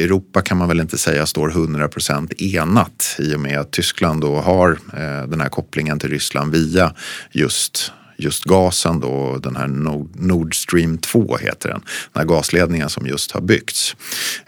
Europa 0.03 0.41
kan 0.41 0.57
man 0.57 0.67
väl 0.67 0.79
inte 0.79 0.97
säga 0.97 1.25
står 1.25 1.49
100 1.49 1.87
procent 1.87 2.33
enat 2.33 3.15
i 3.19 3.35
och 3.35 3.39
med 3.39 3.59
att 3.59 3.71
Tyskland 3.71 4.21
då 4.21 4.35
har 4.35 4.71
eh, 4.71 5.27
den 5.27 5.41
här 5.41 5.49
kopplingen 5.49 5.99
till 5.99 6.09
Ryssland 6.09 6.51
via 6.51 6.93
just 7.31 7.91
just 8.17 8.43
gasen 8.43 8.99
då, 8.99 9.37
den 9.37 9.55
här 9.55 9.67
Nord 10.15 10.55
Stream 10.55 10.97
2 10.97 11.37
heter 11.37 11.69
den, 11.69 11.81
den 12.13 12.19
här 12.21 12.25
gasledningen 12.25 12.89
som 12.89 13.07
just 13.07 13.31
har 13.31 13.41
byggts. 13.41 13.95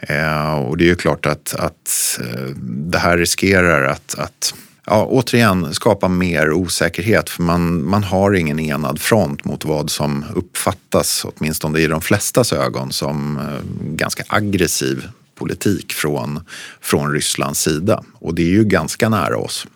Eh, 0.00 0.54
och 0.54 0.76
det 0.76 0.84
är 0.84 0.88
ju 0.88 0.96
klart 0.96 1.26
att, 1.26 1.54
att 1.54 2.20
eh, 2.20 2.46
det 2.66 2.98
här 2.98 3.18
riskerar 3.18 3.82
att, 3.82 4.14
att 4.18 4.54
ja, 4.86 5.06
återigen 5.10 5.74
skapa 5.74 6.08
mer 6.08 6.52
osäkerhet 6.52 7.30
för 7.30 7.42
man, 7.42 7.88
man 7.88 8.04
har 8.04 8.32
ingen 8.32 8.60
enad 8.60 9.00
front 9.00 9.44
mot 9.44 9.64
vad 9.64 9.90
som 9.90 10.24
uppfattas, 10.34 11.24
åtminstone 11.24 11.78
i 11.78 11.86
de 11.86 12.00
flestas 12.00 12.52
ögon, 12.52 12.92
som 12.92 13.38
eh, 13.38 13.44
ganska 13.80 14.24
aggressiv 14.28 15.08
politik 15.34 15.92
från, 15.92 16.40
från 16.80 17.12
Rysslands 17.12 17.60
sida. 17.60 18.02
Och 18.14 18.34
det 18.34 18.42
är 18.42 18.50
ju 18.50 18.64
ganska 18.64 19.08
nära 19.08 19.36
oss. 19.36 19.66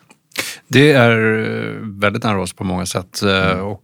Det 0.67 0.91
är 0.91 1.39
eh, 1.39 1.75
väldigt 1.81 2.23
nära 2.23 2.41
oss 2.41 2.53
på 2.53 2.63
många 2.63 2.85
sätt 2.85 3.23
eh, 3.23 3.51
mm. 3.51 3.65
och 3.65 3.81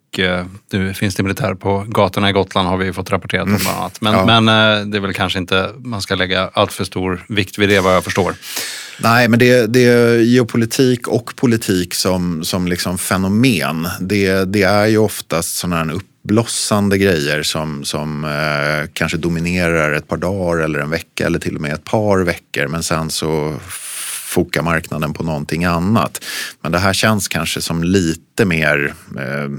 nu 0.71 0.93
finns 0.93 1.15
det 1.15 1.23
militär 1.23 1.53
på 1.53 1.86
gatorna 1.88 2.30
i 2.30 2.34
Gotland 2.34 2.67
har 2.67 2.77
vi 2.77 2.93
fått 2.93 3.12
rapporterat 3.12 3.43
om 3.43 3.49
mm. 3.49 3.62
bland 3.62 3.77
annat. 3.77 4.01
Men, 4.01 4.13
ja. 4.13 4.41
men 4.41 4.91
det 4.91 4.97
är 4.97 5.01
väl 5.01 5.13
kanske 5.13 5.39
inte 5.39 5.69
man 5.77 6.01
ska 6.01 6.15
lägga 6.15 6.49
allt 6.53 6.73
för 6.73 6.84
stor 6.84 7.25
vikt 7.30 7.58
vid 7.58 7.69
det 7.69 7.80
vad 7.80 7.95
jag 7.95 8.03
förstår. 8.03 8.36
Nej, 8.99 9.27
men 9.27 9.39
det, 9.39 9.67
det 9.67 9.86
är 9.86 10.17
geopolitik 10.17 11.08
och 11.08 11.36
politik 11.36 11.93
som, 11.93 12.43
som 12.43 12.67
liksom 12.67 12.97
fenomen. 12.97 13.88
Det, 13.99 14.45
det 14.45 14.63
är 14.63 14.86
ju 14.86 14.97
oftast 14.97 15.56
sådana 15.56 15.75
här 15.75 15.91
uppblossande 15.91 16.97
grejer 16.97 17.43
som, 17.43 17.86
som 17.86 18.23
eh, 18.23 18.89
kanske 18.93 19.17
dominerar 19.17 19.93
ett 19.93 20.08
par 20.08 20.17
dagar 20.17 20.63
eller 20.63 20.80
en 20.80 20.89
vecka 20.89 21.25
eller 21.25 21.39
till 21.39 21.56
och 21.56 21.62
med 21.62 21.73
ett 21.73 21.84
par 21.84 22.19
veckor. 22.19 22.67
Men 22.67 22.84
sen 22.84 23.10
så 23.10 23.56
foka 24.27 24.62
marknaden 24.62 25.13
på 25.13 25.23
någonting 25.23 25.65
annat. 25.65 26.23
Men 26.62 26.71
det 26.71 26.80
här 26.80 26.93
känns 26.93 27.27
kanske 27.27 27.62
som 27.62 27.84
lite 27.84 28.45
mer 28.45 28.93
eh, 29.17 29.49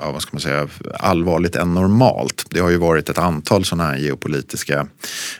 ja, 0.00 0.12
vad 0.12 0.22
ska 0.22 0.30
man 0.32 0.40
säga, 0.40 0.68
allvarligt 0.98 1.56
än 1.56 1.74
normalt. 1.74 2.46
Det 2.50 2.60
har 2.60 2.70
ju 2.70 2.76
varit 2.76 3.08
ett 3.08 3.18
antal 3.18 3.64
sådana 3.64 3.90
här 3.90 3.96
geopolitiska 3.96 4.86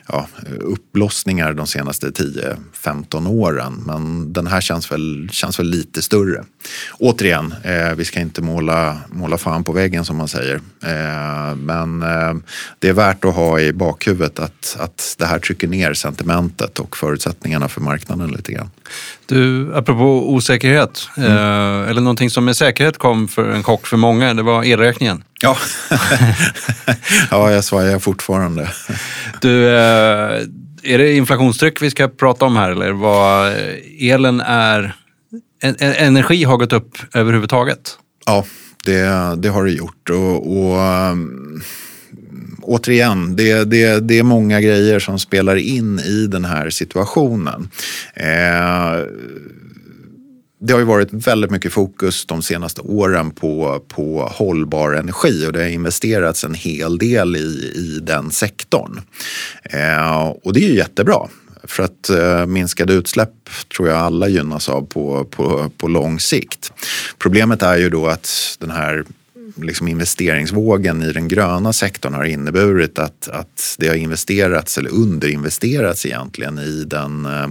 ja, 0.07 0.27
uppblossningar 0.59 1.53
de 1.53 1.67
senaste 1.67 2.07
10-15 2.07 3.27
åren. 3.27 3.83
Men 3.85 4.33
den 4.33 4.47
här 4.47 4.61
känns 4.61 4.91
väl, 4.91 5.29
känns 5.31 5.59
väl 5.59 5.67
lite 5.67 6.01
större. 6.01 6.43
Återigen, 6.99 7.53
eh, 7.63 7.95
vi 7.95 8.05
ska 8.05 8.19
inte 8.19 8.41
måla, 8.41 8.97
måla 9.09 9.37
fan 9.37 9.63
på 9.63 9.71
väggen 9.71 10.05
som 10.05 10.17
man 10.17 10.27
säger. 10.27 10.55
Eh, 10.83 11.55
men 11.55 12.01
eh, 12.01 12.33
det 12.79 12.89
är 12.89 12.93
värt 12.93 13.25
att 13.25 13.35
ha 13.35 13.59
i 13.59 13.73
bakhuvudet 13.73 14.39
att, 14.39 14.77
att 14.79 15.15
det 15.19 15.25
här 15.25 15.39
trycker 15.39 15.67
ner 15.67 15.93
sentimentet 15.93 16.79
och 16.79 16.97
förutsättningarna 16.97 17.67
för 17.67 17.81
marknaden 17.81 18.31
lite 18.31 18.51
grann. 18.51 18.69
Du, 19.25 19.75
apropå 19.75 20.33
osäkerhet, 20.33 21.09
mm. 21.17 21.31
eh, 21.31 21.89
eller 21.89 22.01
någonting 22.01 22.29
som 22.29 22.45
med 22.45 22.57
säkerhet 22.57 22.97
kom 22.97 23.27
för 23.27 23.49
en 23.49 23.63
chock 23.63 23.87
för 23.87 23.97
många, 23.97 24.33
det 24.33 24.43
var 24.43 24.50
elräkningen. 24.51 25.23
Ja, 25.41 25.57
ja 27.31 27.51
jag 27.51 27.63
svajar 27.63 27.99
fortfarande. 27.99 28.69
du, 29.41 29.67
eh, 29.67 30.41
är 30.83 30.97
det 30.97 31.13
inflationstryck 31.13 31.81
vi 31.81 31.91
ska 31.91 32.07
prata 32.07 32.45
om 32.45 32.55
här 32.55 32.71
eller 32.71 32.91
vad 32.91 33.53
elen 33.99 34.41
är? 34.41 34.95
En, 35.63 35.75
en, 35.79 35.93
energi 35.93 36.43
har 36.43 36.57
gått 36.57 36.73
upp 36.73 36.97
överhuvudtaget? 37.13 37.97
Ja, 38.25 38.45
det, 38.85 39.35
det 39.37 39.49
har 39.49 39.65
det 39.65 39.71
gjort. 39.71 40.09
och, 40.09 40.57
och 40.57 40.77
um 41.11 41.61
återigen, 42.61 43.35
det, 43.35 43.63
det, 43.63 43.99
det 43.99 44.19
är 44.19 44.23
många 44.23 44.61
grejer 44.61 44.99
som 44.99 45.19
spelar 45.19 45.55
in 45.55 45.99
i 45.99 46.27
den 46.27 46.45
här 46.45 46.69
situationen. 46.69 47.69
Eh, 48.13 49.05
det 50.61 50.73
har 50.73 50.79
ju 50.79 50.85
varit 50.85 51.13
väldigt 51.13 51.51
mycket 51.51 51.73
fokus 51.73 52.25
de 52.25 52.41
senaste 52.41 52.81
åren 52.81 53.31
på, 53.31 53.83
på 53.87 54.31
hållbar 54.31 54.91
energi 54.93 55.47
och 55.47 55.53
det 55.53 55.59
har 55.59 55.69
investerats 55.69 56.43
en 56.43 56.53
hel 56.53 56.97
del 56.97 57.35
i, 57.35 57.73
i 57.75 57.99
den 58.01 58.31
sektorn. 58.31 59.01
Eh, 59.63 60.27
och 60.43 60.53
det 60.53 60.59
är 60.59 60.69
ju 60.69 60.75
jättebra. 60.75 61.27
För 61.63 61.83
att 61.83 62.09
eh, 62.09 62.45
minskade 62.45 62.93
utsläpp 62.93 63.49
tror 63.75 63.89
jag 63.89 63.97
alla 63.97 64.27
gynnas 64.27 64.69
av 64.69 64.81
på, 64.81 65.25
på, 65.25 65.71
på 65.77 65.87
lång 65.87 66.19
sikt. 66.19 66.73
Problemet 67.17 67.61
är 67.61 67.77
ju 67.77 67.89
då 67.89 68.07
att 68.07 68.57
den 68.59 68.71
här 68.71 69.05
liksom 69.55 69.87
investeringsvågen 69.87 71.03
i 71.03 71.13
den 71.13 71.27
gröna 71.27 71.73
sektorn 71.73 72.13
har 72.13 72.23
inneburit 72.23 72.99
att, 72.99 73.27
att 73.27 73.75
det 73.79 73.87
har 73.87 73.95
investerats 73.95 74.77
eller 74.77 74.89
underinvesterats 74.89 76.05
egentligen 76.05 76.59
i 76.59 76.83
den 76.83 77.25
eh, 77.25 77.47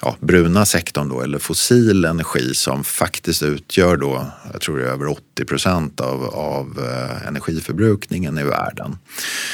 ja, 0.00 0.16
bruna 0.20 0.66
sektorn 0.66 1.08
då, 1.08 1.20
eller 1.20 1.38
fossil 1.38 2.04
energi 2.04 2.54
som 2.54 2.84
faktiskt 2.84 3.42
utgör 3.42 3.96
då, 3.96 4.26
jag 4.52 4.60
tror 4.60 4.78
det 4.78 4.84
är 4.84 4.88
över 4.88 5.06
80 5.06 5.44
procent 5.44 6.00
av, 6.00 6.24
av 6.24 6.78
eh, 6.78 7.28
energiförbrukningen 7.28 8.38
i 8.38 8.42
världen. 8.42 8.98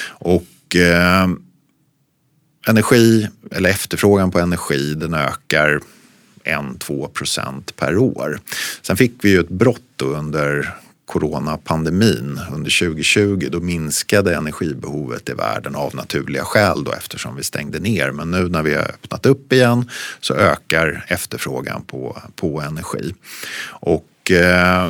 Och 0.08 0.76
eh, 0.76 1.28
energi, 2.68 3.28
eller 3.50 3.70
efterfrågan 3.70 4.30
på 4.30 4.38
energi, 4.38 4.94
den 4.94 5.14
ökar 5.14 5.80
1-2 6.44 7.08
procent 7.08 7.76
per 7.76 7.96
år. 7.98 8.40
Sen 8.82 8.96
fick 8.96 9.12
vi 9.20 9.30
ju 9.30 9.40
ett 9.40 9.48
brott 9.48 10.02
under 10.02 10.74
coronapandemin 11.06 12.40
under 12.52 12.78
2020 12.78 13.48
då 13.50 13.60
minskade 13.60 14.34
energibehovet 14.34 15.28
i 15.28 15.32
världen 15.32 15.74
av 15.74 15.94
naturliga 15.94 16.44
skäl 16.44 16.84
då 16.84 16.92
eftersom 16.92 17.36
vi 17.36 17.42
stängde 17.42 17.78
ner. 17.78 18.10
Men 18.10 18.30
nu 18.30 18.48
när 18.48 18.62
vi 18.62 18.74
har 18.74 18.82
öppnat 18.82 19.26
upp 19.26 19.52
igen 19.52 19.90
så 20.20 20.34
ökar 20.34 21.04
efterfrågan 21.08 21.84
på, 21.84 22.22
på 22.36 22.60
energi. 22.60 23.14
Och 23.68 24.30
eh, 24.30 24.88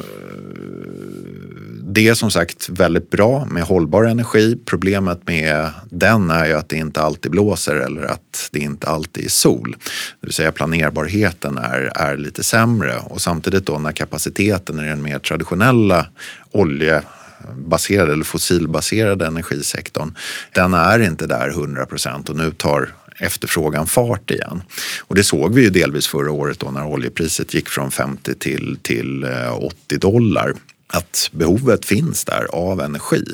det 1.97 2.09
är 2.09 2.15
som 2.15 2.31
sagt 2.31 2.69
väldigt 2.69 3.11
bra 3.11 3.45
med 3.45 3.63
hållbar 3.63 4.05
energi. 4.05 4.59
Problemet 4.65 5.21
med 5.27 5.71
den 5.91 6.31
är 6.31 6.47
ju 6.47 6.53
att 6.53 6.69
det 6.69 6.77
inte 6.77 7.03
alltid 7.03 7.31
blåser 7.31 7.77
eller 7.77 8.03
att 8.03 8.49
det 8.53 8.59
inte 8.59 8.87
alltid 8.87 9.25
är 9.25 9.29
sol. 9.29 9.77
Det 10.21 10.27
vill 10.27 10.33
säga 10.33 10.53
planerbarheten 10.53 11.59
är, 11.59 11.93
är 11.95 12.17
lite 12.17 12.45
sämre 12.45 12.95
och 13.05 13.21
samtidigt 13.21 13.67
då 13.67 13.79
när 13.79 13.93
kapaciteten 13.93 14.81
i 14.81 14.89
den 14.89 15.03
mer 15.03 15.19
traditionella 15.19 16.07
oljebaserade 16.51 18.13
eller 18.13 18.25
fossilbaserade 18.25 19.27
energisektorn, 19.27 20.15
den 20.53 20.75
är 20.75 20.99
inte 20.99 21.27
där 21.27 21.49
100 21.49 21.87
procent 21.87 22.29
och 22.29 22.37
nu 22.37 22.51
tar 22.51 22.89
efterfrågan 23.19 23.87
fart 23.87 24.31
igen. 24.31 24.63
Och 25.01 25.15
det 25.15 25.25
såg 25.25 25.55
vi 25.55 25.63
ju 25.63 25.71
delvis 25.71 26.07
förra 26.07 26.31
året 26.31 26.59
då 26.59 26.71
när 26.71 26.87
oljepriset 26.87 27.55
gick 27.55 27.69
från 27.69 27.91
50 27.91 28.35
till, 28.35 28.79
till 28.83 29.25
eh, 29.25 29.65
80 29.65 29.99
dollar 29.99 30.55
att 30.87 31.31
behovet 31.33 31.85
finns 31.85 32.25
där 32.25 32.46
av 32.53 32.81
energi. 32.81 33.25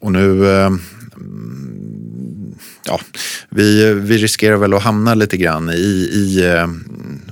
Och 0.00 0.12
nu 0.12 0.48
eh, 0.48 0.70
ja, 2.84 3.00
vi, 3.48 3.94
vi 3.94 4.18
riskerar 4.18 4.56
väl 4.56 4.74
att 4.74 4.82
hamna 4.82 5.14
lite 5.14 5.36
grann 5.36 5.70
i, 5.70 6.10
i 6.12 6.46
eh, 6.46 6.66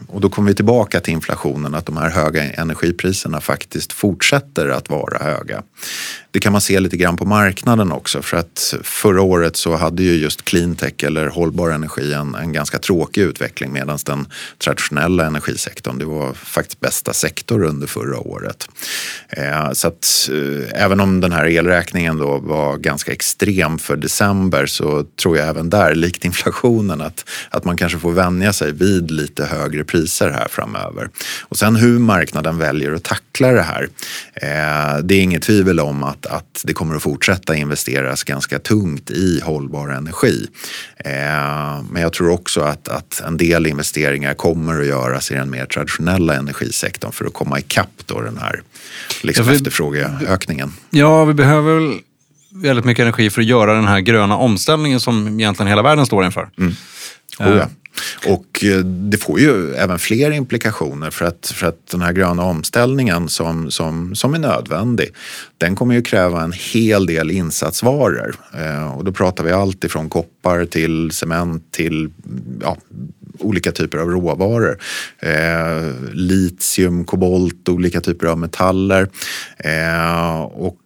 och 0.09 0.21
då 0.21 0.29
kommer 0.29 0.49
vi 0.49 0.55
tillbaka 0.55 1.01
till 1.01 1.13
inflationen, 1.13 1.75
att 1.75 1.87
de 1.87 1.97
här 1.97 2.11
höga 2.11 2.43
energipriserna 2.43 3.41
faktiskt 3.41 3.93
fortsätter 3.93 4.69
att 4.69 4.91
vara 4.91 5.25
höga 5.25 5.63
det 6.35 6.41
kan 6.41 6.53
man 6.53 6.61
se 6.61 6.81
lite 6.81 6.97
grann 6.97 7.17
på 7.17 7.25
marknaden 7.25 7.93
också 7.93 8.23
för 8.23 8.37
att 8.37 8.75
förra 8.83 9.23
året 9.23 9.57
så 9.57 9.77
hade 9.77 10.03
ju 10.03 10.15
just 10.15 10.45
cleantech 10.45 11.05
eller 11.05 11.27
hållbar 11.27 11.71
energi 11.71 12.13
en, 12.13 12.35
en 12.35 12.53
ganska 12.53 12.79
tråkig 12.79 13.23
utveckling 13.23 13.73
medan 13.73 13.99
den 14.07 14.27
traditionella 14.65 15.27
energisektorn, 15.27 15.99
det 15.99 16.05
var 16.05 16.33
faktiskt 16.33 16.81
bästa 16.81 17.13
sektor 17.13 17.63
under 17.63 17.87
förra 17.87 18.19
året. 18.19 18.69
Eh, 19.29 19.73
så 19.73 19.89
att 19.89 20.31
eh, 20.33 20.83
även 20.85 21.01
om 21.01 21.21
den 21.21 21.33
här 21.33 21.47
elräkningen 21.47 22.19
då 22.19 22.39
var 22.39 22.77
ganska 22.77 23.13
extrem 23.13 23.79
för 23.79 23.97
december 23.97 24.67
så 24.67 25.05
tror 25.23 25.37
jag 25.37 25.49
även 25.49 25.71
där, 25.71 25.95
likt 25.95 26.25
inflationen, 26.25 27.01
att, 27.01 27.25
att 27.51 27.65
man 27.65 27.77
kanske 27.77 27.99
får 27.99 28.13
vänja 28.13 28.53
sig 28.53 28.73
vid 28.73 29.11
lite 29.11 29.45
högre 29.45 29.85
priser 29.85 30.31
här 30.31 30.49
framöver. 30.51 31.09
Och 31.43 31.57
sen 31.59 31.77
hur 31.77 31.99
marknaden 31.99 32.59
väljer 32.59 32.93
att 32.93 33.05
tackla 33.05 33.53
det 33.53 33.63
här. 33.63 33.89
Eh, 34.35 34.99
det 35.03 35.15
är 35.15 35.23
inget 35.23 35.43
tvivel 35.43 35.81
om 35.81 36.03
att, 36.03 36.24
att 36.27 36.63
det 36.65 36.73
kommer 36.73 36.97
att 36.97 37.03
fortsätta 37.03 37.57
investeras 37.57 38.25
ganska 38.25 38.59
tungt 38.59 39.11
i 39.11 39.41
hållbar 39.45 39.89
energi. 39.89 40.47
Eh, 40.97 41.13
men 41.91 42.03
jag 42.03 42.13
tror 42.13 42.31
också 42.31 42.61
att, 42.61 42.89
att 42.89 43.23
en 43.27 43.37
del 43.37 43.67
investeringar 43.67 44.35
kommer 44.35 44.81
att 44.81 44.87
göras 44.87 45.31
i 45.31 45.35
den 45.35 45.51
mer 45.51 45.67
traditionella 45.67 46.35
energisektorn 46.35 47.13
för 47.13 47.25
att 47.25 47.33
komma 47.35 47.59
ikapp 47.59 48.03
då 48.07 48.21
den 48.21 48.39
här 48.39 48.63
liksom 49.23 49.45
Ja, 49.45 49.49
för- 49.51 49.57
efterfrågeökningen. 49.57 50.73
Ja, 50.91 51.25
vi 51.25 51.35
behöver 51.35 51.75
väl 51.75 51.99
väldigt 52.55 52.85
mycket 52.85 53.03
energi 53.03 53.31
för 53.31 53.41
att 53.41 53.47
göra 53.47 53.75
den 53.75 53.87
här 53.87 54.01
gröna 54.01 54.37
omställningen 54.37 55.01
som 55.01 55.41
egentligen 55.41 55.69
hela 55.69 55.83
världen 55.83 56.07
står 56.07 56.25
inför. 56.25 56.49
Oh 57.39 57.57
ja. 57.57 57.69
Och 58.27 58.65
eh, 58.65 58.79
det 58.85 59.19
får 59.19 59.41
ju 59.41 59.75
även 59.75 59.99
fler 59.99 60.31
implikationer 60.31 61.11
för 61.11 61.25
att, 61.25 61.53
för 61.55 61.67
att 61.67 61.87
den 61.91 62.03
här 62.03 62.13
gröna 62.13 62.43
omställningen 62.43 63.29
som, 63.29 63.71
som, 63.71 64.15
som 64.15 64.35
är 64.35 64.39
nödvändig, 64.39 65.09
den 65.59 65.77
kommer 65.77 65.95
ju 65.95 66.03
kräva 66.03 66.43
en 66.43 66.53
hel 66.53 67.07
del 67.07 67.31
insatsvaror. 67.31 68.35
Eh, 68.55 68.97
och 68.97 69.05
då 69.05 69.13
pratar 69.13 69.45
vi 69.45 69.53
allt 69.53 69.85
ifrån 69.85 70.09
koppar 70.09 70.65
till 70.65 71.11
cement 71.11 71.73
till 71.73 72.11
ja, 72.63 72.77
olika 73.39 73.73
typer 73.73 73.99
av 73.99 74.11
råvaror. 74.11 74.79
Eh, 75.19 76.13
litium, 76.13 77.05
kobolt, 77.05 77.69
olika 77.69 78.01
typer 78.01 78.27
av 78.27 78.39
metaller. 78.39 79.09
Eh, 79.59 80.41
och 80.41 80.77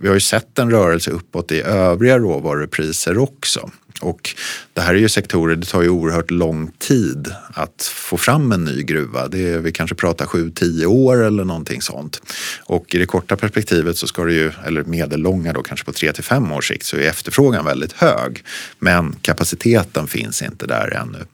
vi 0.00 0.08
har 0.08 0.14
ju 0.14 0.20
sett 0.20 0.58
en 0.58 0.70
rörelse 0.70 1.10
uppåt 1.10 1.52
i 1.52 1.62
övriga 1.62 2.18
råvarupriser 2.18 3.18
också. 3.18 3.70
Och 4.00 4.34
det 4.72 4.80
här 4.80 4.94
är 4.94 4.98
ju 4.98 5.08
sektorer, 5.08 5.56
det 5.56 5.66
tar 5.66 5.82
ju 5.82 5.88
oerhört 5.88 6.30
lång 6.30 6.70
tid 6.78 7.34
att 7.54 7.82
få 7.82 8.16
fram 8.16 8.52
en 8.52 8.64
ny 8.64 8.82
gruva. 8.82 9.28
Det 9.28 9.48
är, 9.52 9.58
vi 9.58 9.72
kanske 9.72 9.96
pratar 9.96 10.26
7-10 10.26 10.84
år 10.84 11.24
eller 11.24 11.44
någonting 11.44 11.82
sånt. 11.82 12.22
Och 12.64 12.94
i 12.94 12.98
det 12.98 13.06
korta 13.06 13.36
perspektivet 13.36 13.96
så 13.96 14.06
ska 14.06 14.24
det 14.24 14.32
ju, 14.32 14.52
eller 14.66 14.84
medellånga 14.84 15.52
då 15.52 15.62
kanske 15.62 15.86
på 15.86 15.92
3-5 15.92 16.56
års 16.56 16.68
sikt, 16.68 16.86
så 16.86 16.96
är 16.96 17.00
efterfrågan 17.00 17.64
väldigt 17.64 17.92
hög. 17.92 18.44
Men 18.78 19.16
kapaciteten 19.22 20.06
finns 20.06 20.42
inte 20.42 20.66
där 20.66 21.02
ännu. 21.02 21.24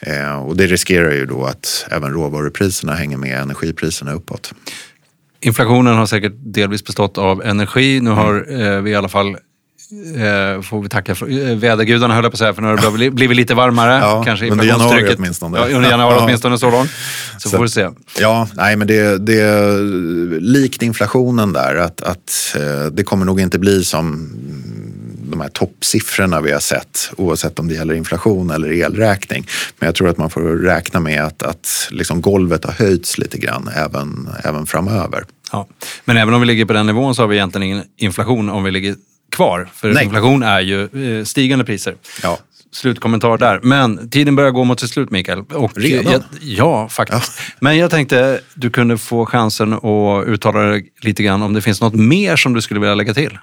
Eh, 0.00 0.38
och 0.38 0.56
det 0.56 0.66
riskerar 0.66 1.12
ju 1.12 1.26
då 1.26 1.44
att 1.44 1.86
även 1.90 2.12
råvarupriserna 2.12 2.94
hänger 2.94 3.16
med 3.16 3.40
energipriserna 3.40 4.12
uppåt. 4.12 4.52
Inflationen 5.40 5.96
har 5.96 6.06
säkert 6.06 6.32
delvis 6.36 6.84
bestått 6.84 7.18
av 7.18 7.42
energi. 7.44 8.00
Nu 8.00 8.10
har 8.10 8.60
eh, 8.62 8.80
vi 8.80 8.90
i 8.90 8.94
alla 8.94 9.08
fall 9.08 9.36
Eh, 10.16 10.62
får 10.62 10.82
vi 10.82 10.88
tacka 10.88 11.14
för, 11.14 11.50
eh, 11.50 11.56
vädergudarna 11.56 12.14
höll 12.14 12.24
jag 12.24 12.32
på 12.32 12.34
att 12.34 12.38
säga, 12.38 12.54
för 12.54 12.62
nu 12.62 12.68
har 12.68 12.76
det 12.76 12.90
blivit, 12.90 13.14
blivit 13.14 13.36
lite 13.36 13.54
varmare. 13.54 13.92
Ja, 13.92 14.22
kanske 14.24 14.50
under 14.50 14.64
januari 14.64 15.14
åtminstone. 15.18 15.58
Ja, 15.58 15.76
under 15.76 15.90
januari 15.90 16.14
Ja. 16.18 16.24
åtminstone 16.24 16.58
så 16.58 16.70
långt. 16.70 16.90
Så, 17.38 17.48
Så- 17.48 17.56
får 17.56 17.62
vi 17.62 17.68
se. 17.68 17.88
Ja, 18.20 18.48
nej 18.54 18.76
men 18.76 18.86
det, 18.86 19.18
det 19.26 19.40
är 19.40 20.40
likt 20.40 20.82
inflationen 20.82 21.52
där 21.52 21.76
att, 21.76 22.02
att 22.02 22.56
eh, 22.56 22.86
det 22.92 23.02
kommer 23.04 23.26
nog 23.26 23.40
inte 23.40 23.58
bli 23.58 23.84
som 23.84 24.30
de 25.30 25.40
här 25.40 25.48
toppsiffrorna 25.48 26.40
vi 26.40 26.52
har 26.52 26.60
sett 26.60 27.10
oavsett 27.16 27.58
om 27.58 27.68
det 27.68 27.74
gäller 27.74 27.94
inflation 27.94 28.50
eller 28.50 28.72
elräkning. 28.72 29.46
Men 29.78 29.86
jag 29.86 29.94
tror 29.94 30.08
att 30.08 30.18
man 30.18 30.30
får 30.30 30.40
räkna 30.40 31.00
med 31.00 31.24
att, 31.24 31.42
att 31.42 31.88
liksom 31.90 32.20
golvet 32.20 32.64
har 32.64 32.72
höjts 32.72 33.18
lite 33.18 33.38
grann 33.38 33.70
även, 33.76 34.28
även 34.44 34.66
framöver. 34.66 35.24
Ja. 35.52 35.68
Men 36.04 36.16
även 36.16 36.34
om 36.34 36.40
vi 36.40 36.46
ligger 36.46 36.64
på 36.64 36.72
den 36.72 36.86
nivån 36.86 37.14
så 37.14 37.22
har 37.22 37.28
vi 37.28 37.36
egentligen 37.36 37.62
ingen 37.62 37.84
inflation 37.96 38.48
om 38.50 38.64
vi 38.64 38.70
ligger 38.70 38.94
kvar. 39.36 39.68
För 39.74 39.92
Nej. 39.92 40.04
inflation 40.04 40.42
är 40.42 40.60
ju 40.60 40.82
eh, 41.18 41.24
stigande 41.24 41.64
priser. 41.64 41.96
Ja. 42.22 42.38
Slutkommentar 42.72 43.38
där. 43.38 43.60
Men 43.62 44.10
tiden 44.10 44.36
börjar 44.36 44.50
gå 44.50 44.64
mot 44.64 44.80
sitt 44.80 44.90
slut, 44.90 45.10
Mikael. 45.10 45.40
Och, 45.40 45.76
Redan? 45.76 46.12
Jag, 46.12 46.22
ja, 46.40 46.88
faktiskt. 46.88 47.32
Men 47.60 47.78
jag 47.78 47.90
tänkte 47.90 48.40
du 48.54 48.70
kunde 48.70 48.98
få 48.98 49.26
chansen 49.26 49.72
att 49.72 50.26
uttala 50.26 50.60
dig 50.60 50.92
lite 51.00 51.22
grann 51.22 51.42
om 51.42 51.52
det 51.52 51.62
finns 51.62 51.80
något 51.80 51.94
mer 51.94 52.36
som 52.36 52.54
du 52.54 52.60
skulle 52.60 52.80
vilja 52.80 52.94
lägga 52.94 53.14
till. 53.14 53.38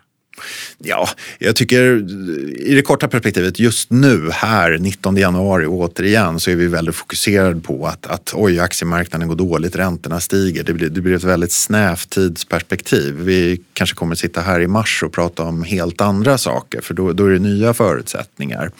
Ja, 0.77 1.09
jag 1.39 1.55
tycker 1.55 1.81
i 2.61 2.75
det 2.75 2.81
korta 2.81 3.07
perspektivet 3.07 3.59
just 3.59 3.91
nu 3.91 4.29
här 4.31 4.77
19 4.77 5.17
januari 5.17 5.65
återigen 5.65 6.39
så 6.39 6.51
är 6.51 6.55
vi 6.55 6.67
väldigt 6.67 6.95
fokuserade 6.95 7.61
på 7.61 7.87
att, 7.87 8.07
att 8.07 8.33
oj, 8.33 8.59
aktiemarknaden 8.59 9.27
går 9.27 9.35
dåligt, 9.35 9.75
räntorna 9.75 10.19
stiger. 10.19 10.63
Det 10.63 10.73
blir, 10.73 10.89
det 10.89 11.01
blir 11.01 11.15
ett 11.15 11.23
väldigt 11.23 11.51
snävt 11.51 12.09
tidsperspektiv. 12.09 13.15
Vi 13.15 13.61
kanske 13.73 13.95
kommer 13.95 14.15
sitta 14.15 14.41
här 14.41 14.59
i 14.59 14.67
mars 14.67 15.03
och 15.03 15.13
prata 15.13 15.43
om 15.43 15.63
helt 15.63 16.01
andra 16.01 16.37
saker 16.37 16.81
för 16.81 16.93
då, 16.93 17.13
då 17.13 17.25
är 17.25 17.31
det 17.31 17.39
nya 17.39 17.73
förutsättningar. 17.73 18.71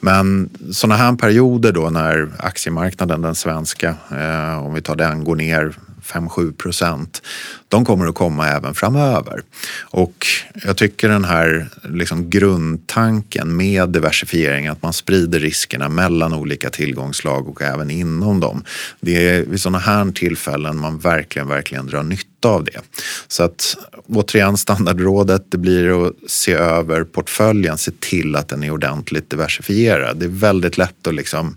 Men 0.00 0.50
sådana 0.72 0.96
här 0.96 1.16
perioder 1.16 1.72
då 1.72 1.90
när 1.90 2.28
aktiemarknaden, 2.38 3.22
den 3.22 3.34
svenska, 3.34 3.94
eh, 4.10 4.66
om 4.66 4.74
vi 4.74 4.82
tar 4.82 4.96
den, 4.96 5.24
går 5.24 5.36
ner 5.36 5.74
5-7 6.12 6.52
procent. 6.52 7.22
De 7.68 7.84
kommer 7.84 8.06
att 8.06 8.14
komma 8.14 8.48
även 8.48 8.74
framöver. 8.74 9.42
Och 9.80 10.26
jag 10.64 10.76
tycker 10.76 11.08
den 11.08 11.24
här 11.24 11.68
liksom 11.84 12.30
grundtanken 12.30 13.56
med 13.56 13.88
diversifiering, 13.88 14.66
att 14.66 14.82
man 14.82 14.92
sprider 14.92 15.40
riskerna 15.40 15.88
mellan 15.88 16.34
olika 16.34 16.70
tillgångslag 16.70 17.48
och 17.48 17.62
även 17.62 17.90
inom 17.90 18.40
dem. 18.40 18.64
Det 19.00 19.28
är 19.28 19.42
vid 19.44 19.60
sådana 19.60 19.78
här 19.78 20.12
tillfällen 20.12 20.78
man 20.78 20.98
verkligen, 20.98 21.48
verkligen 21.48 21.86
drar 21.86 22.02
nytta 22.02 22.48
av 22.48 22.64
det. 22.64 22.80
Så 23.28 23.42
att 23.42 23.76
återigen 24.06 24.56
standardrådet, 24.56 25.44
det 25.48 25.58
blir 25.58 26.06
att 26.06 26.14
se 26.26 26.52
över 26.52 27.04
portföljen, 27.04 27.78
se 27.78 27.90
till 28.00 28.36
att 28.36 28.48
den 28.48 28.62
är 28.62 28.70
ordentligt 28.70 29.30
diversifierad. 29.30 30.16
Det 30.16 30.24
är 30.26 30.30
väldigt 30.30 30.78
lätt 30.78 31.06
att 31.06 31.14
liksom 31.14 31.56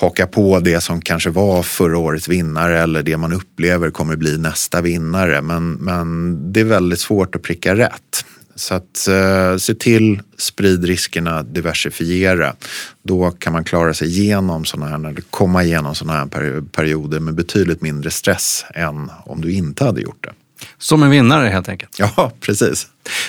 haka 0.00 0.26
på 0.26 0.60
det 0.60 0.80
som 0.80 1.00
kanske 1.00 1.30
var 1.30 1.62
förra 1.62 1.98
årets 1.98 2.28
vinnare 2.28 2.80
eller 2.80 3.02
det 3.02 3.16
man 3.16 3.32
upplever 3.32 3.90
kommer 3.90 4.16
bli 4.16 4.38
nästa 4.38 4.80
vinnare. 4.80 5.42
Men, 5.42 5.72
men 5.72 6.52
det 6.52 6.60
är 6.60 6.64
väldigt 6.64 7.00
svårt 7.00 7.34
att 7.34 7.42
pricka 7.42 7.76
rätt. 7.76 8.24
Så 8.54 8.74
att 8.74 9.08
eh, 9.08 9.56
se 9.56 9.74
till, 9.74 10.20
sprid 10.36 10.84
riskerna, 10.84 11.42
diversifiera. 11.42 12.54
Då 13.02 13.30
kan 13.30 13.52
man 13.52 13.64
klara 13.64 13.94
sig 13.94 14.08
igenom 14.08 14.64
sådana 14.64 14.90
här, 14.90 15.08
eller 15.10 15.22
komma 15.30 15.64
igenom 15.64 15.94
sådana 15.94 16.18
här 16.18 16.60
perioder 16.60 17.20
med 17.20 17.34
betydligt 17.34 17.82
mindre 17.82 18.10
stress 18.10 18.64
än 18.74 19.10
om 19.24 19.40
du 19.40 19.52
inte 19.52 19.84
hade 19.84 20.00
gjort 20.00 20.24
det. 20.24 20.32
Som 20.78 21.02
en 21.02 21.10
vinnare 21.10 21.48
helt 21.48 21.68
enkelt. 21.68 21.96
Ja, 21.98 22.32
precis. 22.40 22.86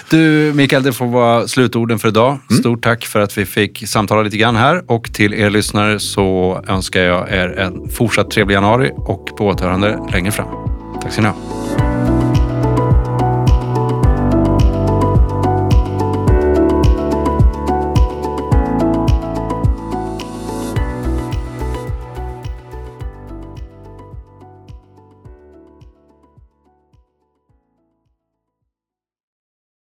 Du 0.09 0.53
Mikael, 0.55 0.83
det 0.83 0.93
får 0.93 1.05
vara 1.05 1.47
slutorden 1.47 1.99
för 1.99 2.07
idag. 2.07 2.37
Stort 2.59 2.83
tack 2.83 3.05
för 3.05 3.19
att 3.19 3.37
vi 3.37 3.45
fick 3.45 3.87
samtala 3.87 4.21
lite 4.21 4.37
grann 4.37 4.55
här. 4.55 4.83
Och 4.91 5.13
till 5.13 5.33
er 5.33 5.49
lyssnare 5.49 5.99
så 5.99 6.63
önskar 6.67 7.01
jag 7.01 7.31
er 7.33 7.59
en 7.59 7.89
fortsatt 7.89 8.31
trevlig 8.31 8.55
januari 8.55 8.91
och 8.95 9.37
på 9.37 9.47
återhörande 9.47 9.99
längre 10.11 10.31
fram. 10.31 10.47
Tack 11.01 11.13
ska 11.13 11.21
ni 11.21 11.27
ha. 11.27 11.88